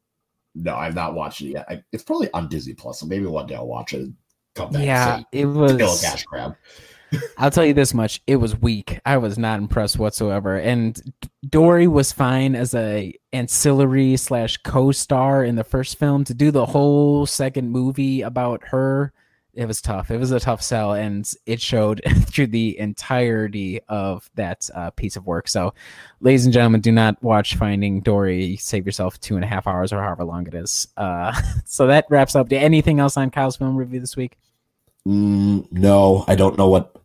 [0.56, 1.65] no, I've not watched it yet.
[1.69, 4.10] I, it's probably on Disney Plus, so maybe one day I'll watch it.
[4.56, 4.86] Come back.
[4.86, 6.02] Yeah, and it say, still a was.
[6.02, 6.56] cash grab.
[7.38, 8.99] I'll tell you this much: it was weak.
[9.06, 10.57] I was not impressed whatsoever.
[10.57, 10.99] And
[11.48, 16.23] Dory was fine as a ancillary slash co-star in the first film.
[16.23, 19.11] To do the whole second movie about her,
[19.56, 20.11] it was tough.
[20.11, 25.15] It was a tough sell, and it showed through the entirety of that uh, piece
[25.15, 25.48] of work.
[25.48, 25.73] So,
[26.19, 28.57] ladies and gentlemen, do not watch Finding Dory.
[28.57, 30.88] Save yourself two and a half hours or however long it is.
[30.98, 31.34] Uh,
[31.65, 32.52] so that wraps up.
[32.52, 34.38] Anything else on Kyle's film review this week?
[35.07, 36.95] Mm, no, I don't know what.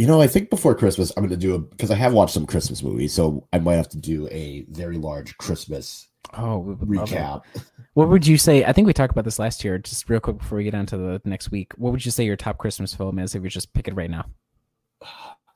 [0.00, 2.32] You know, I think before Christmas, I'm going to do a because I have watched
[2.32, 7.42] some Christmas movies, so I might have to do a very large Christmas Oh, recap.
[7.94, 8.64] What would you say?
[8.64, 9.76] I think we talked about this last year.
[9.76, 12.24] Just real quick before we get on to the next week, what would you say
[12.24, 14.24] your top Christmas film is if you just pick it right now?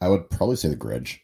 [0.00, 1.20] I would probably say The Grinch.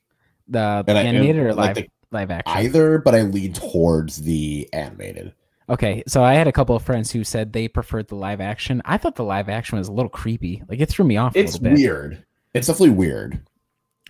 [0.49, 2.57] The I- animated and or like live the- live action?
[2.57, 5.35] Either, but I lean towards the animated.
[5.69, 8.81] Okay, so I had a couple of friends who said they preferred the live action.
[8.87, 10.63] I thought the live action was a little creepy.
[10.69, 11.75] Like it threw me off a It's little bit.
[11.79, 12.25] weird.
[12.55, 13.41] It's definitely weird.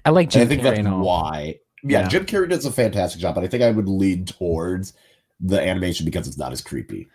[0.05, 1.57] I like Jim I think Carrey that's why.
[1.83, 2.09] Yeah, Yeah.
[2.09, 4.95] Jim Carrey does a fantastic job, but I think I would lean towards
[5.41, 7.09] the animation because it's not as creepy.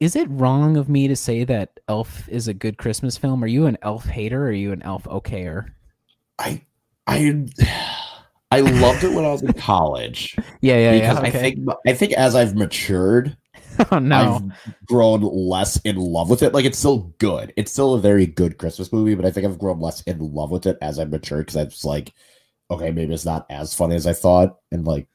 [0.00, 3.44] Is it wrong of me to say that Elf is a good Christmas film?
[3.44, 5.70] Are you an Elf hater or are you an Elf okayer?
[6.38, 6.62] I
[7.06, 7.46] I
[8.50, 10.36] I loved it when I was in college.
[10.64, 11.00] Yeah, yeah, yeah.
[11.00, 13.36] because I think I think as I've matured,
[13.92, 14.40] oh no.
[14.66, 16.52] I've grown less in love with it.
[16.52, 17.52] Like it's still good.
[17.56, 20.50] It's still a very good Christmas movie, but I think I've grown less in love
[20.50, 22.12] with it as I've matured because I was like,
[22.70, 25.06] okay, maybe it's not as funny as I thought, and like,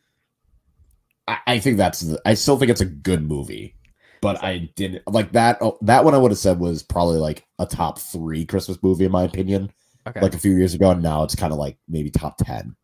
[1.28, 2.02] I, I think that's.
[2.02, 3.76] the- I still think it's a good movie,
[4.22, 5.58] but I didn't like that.
[5.62, 9.06] Oh, that one I would have said was probably like a top three Christmas movie
[9.06, 9.72] in my opinion.
[10.08, 10.22] Okay.
[10.22, 12.76] Like a few years ago, and now it's kind of like maybe top ten.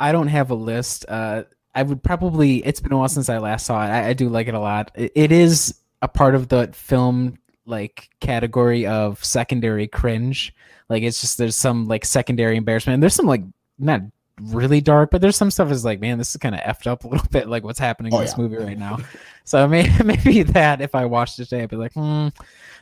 [0.00, 1.04] I don't have a list.
[1.06, 1.44] Uh,
[1.74, 2.64] I would probably.
[2.64, 3.88] It's been a while since I last saw it.
[3.88, 4.90] I, I do like it a lot.
[4.94, 10.54] It, it is a part of the film like category of secondary cringe.
[10.88, 12.94] Like it's just there's some like secondary embarrassment.
[12.94, 13.42] And there's some like
[13.78, 14.02] not
[14.50, 17.04] really dark, but there's some stuff is like, man, this is kind of effed up
[17.04, 17.48] a little bit.
[17.48, 18.42] Like what's happening Oh, in this yeah.
[18.42, 18.98] movie right now.
[19.44, 22.28] so maybe maybe that if I watched it today, I'd be like, hmm,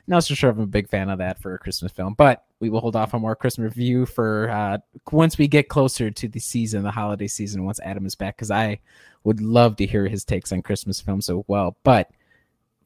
[0.06, 2.14] not so sure if I'm a big fan of that for a Christmas film.
[2.14, 4.78] But we will hold off on more Christmas review for uh,
[5.12, 8.50] once we get closer to the season, the holiday season, once Adam is back, because
[8.50, 8.80] I
[9.24, 11.76] would love to hear his takes on Christmas films so well.
[11.84, 12.10] But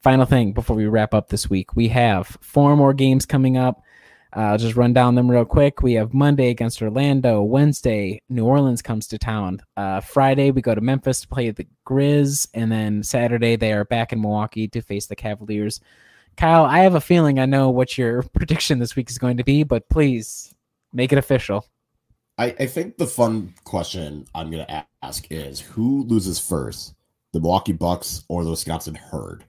[0.03, 3.81] final thing before we wrap up this week, we have four more games coming up.
[4.35, 5.81] Uh, I'll just run down them real quick.
[5.81, 7.41] We have Monday against Orlando.
[7.41, 9.61] Wednesday, New Orleans comes to town.
[9.77, 12.49] Uh, Friday, we go to Memphis to play the Grizz.
[12.53, 15.79] And then Saturday, they are back in Milwaukee to face the Cavaliers.
[16.35, 19.43] Kyle, I have a feeling I know what your prediction this week is going to
[19.45, 20.53] be, but please
[20.91, 21.65] make it official.
[22.37, 26.93] I, I think the fun question I'm going to ask is who loses first,
[27.31, 29.45] the Milwaukee Bucks or the Wisconsin Herd?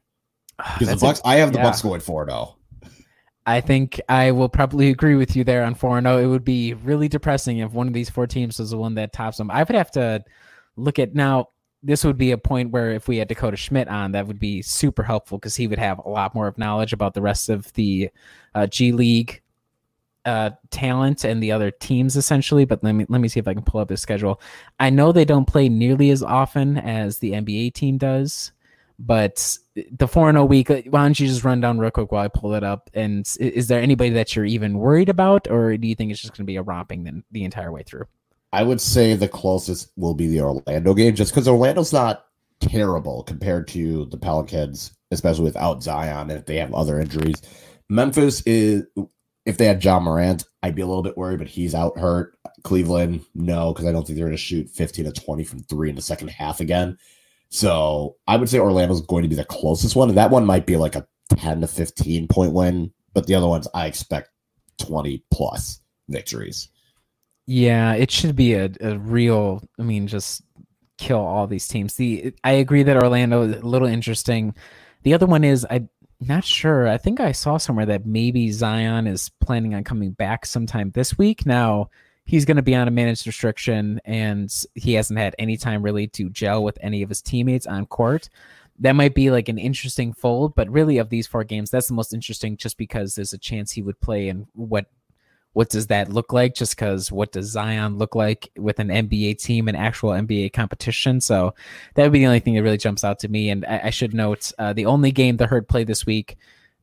[0.57, 1.65] Because the Bucks, I have the yeah.
[1.65, 2.57] Bucks going four zero.
[3.47, 6.19] I think I will probably agree with you there on 4 0.
[6.19, 9.13] It would be really depressing if one of these four teams was the one that
[9.13, 9.51] tops them.
[9.53, 10.25] I would have to
[10.77, 11.51] look at now.
[11.83, 14.63] This would be a point where if we had Dakota Schmidt on, that would be
[14.63, 17.73] super helpful because he would have a lot more of knowledge about the rest of
[17.75, 18.11] the
[18.57, 19.41] uh, G League
[20.25, 22.65] uh, talent and the other teams essentially.
[22.65, 24.41] But let me let me see if I can pull up his schedule.
[24.81, 28.51] I know they don't play nearly as often as the NBA team does,
[28.99, 29.57] but
[29.93, 30.71] the four and zero week.
[30.71, 32.91] uh, Why don't you just run down real quick while I pull it up?
[32.95, 36.33] And is there anybody that you're even worried about, or do you think it's just
[36.33, 38.07] going to be a romping then the entire way through?
[38.53, 42.27] I would say the closest will be the Orlando game, just because Orlando's not
[42.61, 47.43] terrible compared to the Pelicans, especially without Zion and if they have other injuries.
[47.89, 48.85] Memphis is
[49.45, 52.37] if they had Ja Morant, I'd be a little bit worried, but he's out hurt.
[52.65, 55.89] Cleveland, no, because I don't think they're going to shoot 15 to 20 from three
[55.91, 56.99] in the second half again.
[57.49, 60.09] So I would say Orlando's going to be the closest one.
[60.09, 61.07] And that one might be like a
[61.37, 64.31] 10 to 15 point win, but the other ones I expect
[64.79, 66.69] 20 plus victories.
[67.47, 69.63] Yeah, it should be a, a real.
[69.79, 70.43] I mean, just
[70.99, 71.95] kill all these teams.
[71.95, 74.55] The I agree that Orlando is a little interesting.
[75.05, 75.89] The other one is I'm
[76.21, 76.89] not sure.
[76.89, 81.17] I think I saw somewhere that maybe Zion is planning on coming back sometime this
[81.17, 81.47] week.
[81.47, 81.91] Now
[82.27, 86.09] he's going to be on a managed restriction and he hasn't had any time really
[86.09, 88.29] to gel with any of his teammates on court.
[88.81, 91.95] That might be like an interesting fold, but really of these four games, that's the
[91.95, 94.87] most interesting just because there's a chance he would play and what
[95.57, 96.55] what does that look like?
[96.55, 101.19] Just because what does Zion look like with an NBA team, an actual NBA competition?
[101.19, 101.55] So
[101.95, 103.49] that would be the only thing that really jumps out to me.
[103.49, 106.37] And I, I should note uh, the only game the Herd played this week,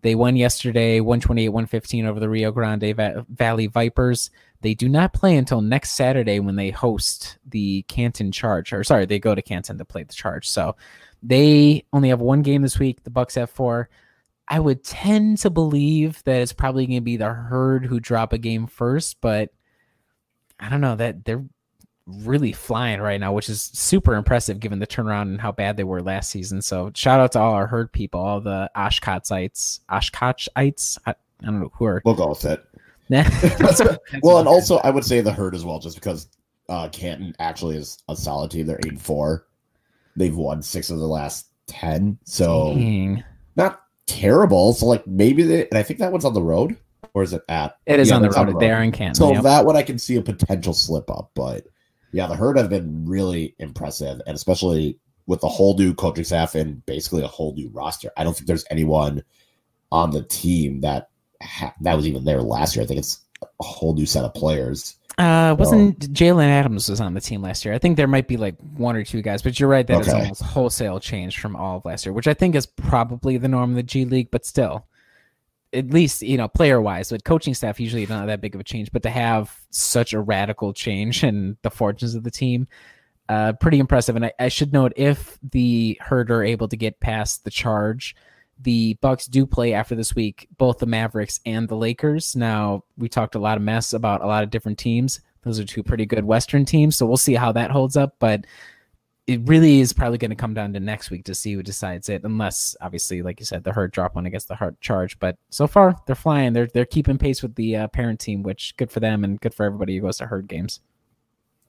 [0.03, 4.29] they won yesterday 128 115 over the Rio Grande Va- Valley Vipers.
[4.59, 9.05] They do not play until next Saturday when they host the Canton Charge, or sorry,
[9.05, 10.47] they go to Canton to play the Charge.
[10.47, 10.75] So
[11.23, 13.03] they only have one game this week.
[13.03, 13.89] The Bucks have four.
[14.49, 18.33] I would tend to believe that it's probably going to be the herd who drop
[18.33, 19.51] a game first, but
[20.59, 21.45] I don't know that they're
[22.05, 25.83] really flying right now, which is super impressive given the turnaround and how bad they
[25.83, 26.61] were last season.
[26.61, 30.97] So shout out to all our herd people, all the Oshkotshites, Oshkotshites.
[31.05, 32.01] I, I don't know who are.
[32.05, 32.65] We'll go with it.
[34.23, 36.27] well, and also I would say the herd as well, just because
[36.69, 38.65] uh, Canton actually is a solid team.
[38.65, 39.45] They're eight and four.
[40.15, 43.23] They've won six of the last ten, so Dang.
[43.55, 44.73] not terrible.
[44.73, 46.77] So like maybe they, and I think that one's on the road,
[47.13, 47.77] or is it at?
[47.85, 48.59] It is Yeah, on the road.
[48.59, 49.15] They are in Canton.
[49.15, 49.43] So yep.
[49.43, 51.67] that one I can see a potential slip up, but
[52.13, 56.53] yeah, the herd have been really impressive, and especially with the whole new coaching staff
[56.55, 58.11] and basically a whole new roster.
[58.17, 59.23] I don't think there's anyone
[59.91, 61.09] on the team that
[61.41, 62.83] ha- that was even there last year.
[62.83, 64.95] I think it's a whole new set of players.
[65.17, 67.73] Uh, wasn't Jalen Adams was on the team last year?
[67.73, 70.09] I think there might be like one or two guys, but you're right that it's
[70.09, 70.21] Okay.
[70.21, 73.71] almost wholesale change from all of last year, which I think is probably the norm
[73.71, 74.29] in the G League.
[74.31, 74.87] But still,
[75.73, 78.63] at least you know player wise, with coaching staff usually not that big of a
[78.63, 82.67] change, but to have such a radical change in the fortunes of the team,
[83.29, 84.15] uh, pretty impressive.
[84.15, 88.15] And I, I should note if the herd are able to get past the charge,
[88.59, 92.35] the Bucks do play after this week, both the Mavericks and the Lakers.
[92.35, 95.21] Now we talked a lot of mess about a lot of different teams.
[95.43, 98.15] Those are two pretty good Western teams, so we'll see how that holds up.
[98.19, 98.45] But
[99.25, 102.09] it really is probably going to come down to next week to see who decides
[102.09, 105.17] it, unless obviously, like you said, the herd drop one against the hard charge.
[105.19, 106.51] But so far, they're flying.
[106.51, 109.53] They're they're keeping pace with the uh, parent team, which good for them and good
[109.53, 110.81] for everybody who goes to herd games.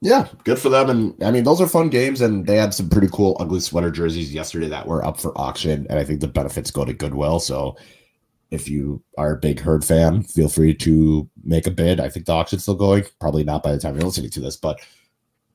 [0.01, 0.89] Yeah, good for them.
[0.89, 3.89] And I mean, those are fun games, and they had some pretty cool ugly sweater
[3.89, 5.87] jerseys yesterday that were up for auction.
[5.89, 7.39] And I think the benefits go to Goodwill.
[7.39, 7.77] So
[8.51, 12.01] if you are a big herd fan, feel free to make a bid.
[12.01, 13.05] I think the auction's still going.
[13.19, 14.79] Probably not by the time you're listening to this, but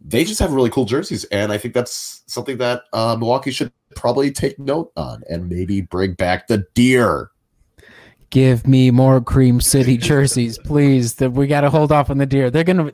[0.01, 1.24] they just have really cool jerseys.
[1.24, 5.82] And I think that's something that uh, Milwaukee should probably take note on and maybe
[5.82, 7.31] bring back the deer.
[8.31, 11.14] Give me more Cream City jerseys, please.
[11.14, 12.51] That we got to hold off on the deer.
[12.51, 12.93] They're gonna.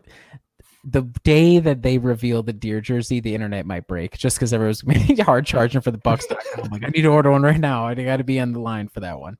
[0.88, 4.84] The day that they reveal the deer jersey, the internet might break just because everyone's
[5.20, 6.24] hard charging for the Bucks.
[6.62, 7.86] I'm like, I need to order one right now.
[7.86, 9.36] I got to be on the line for that one.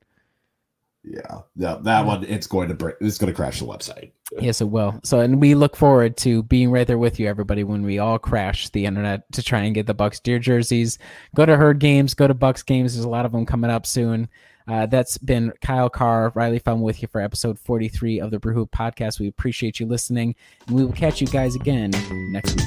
[1.09, 2.97] Yeah, yeah, that one it's going to break.
[3.01, 4.11] It's going to crash the website.
[4.41, 4.99] Yes, it will.
[5.05, 8.19] So, and we look forward to being right there with you, everybody, when we all
[8.19, 10.99] crash the internet to try and get the Bucks deer jerseys.
[11.37, 12.95] Go to herd games, go to Bucks games.
[12.95, 14.29] There's a lot of them coming up soon.
[14.69, 18.55] Uh, that's been Kyle Carr, Riley Fun with you for episode 43 of the Brew
[18.55, 19.21] Hoop podcast.
[19.21, 20.35] We appreciate you listening,
[20.67, 21.93] and we will catch you guys again
[22.33, 22.67] next week.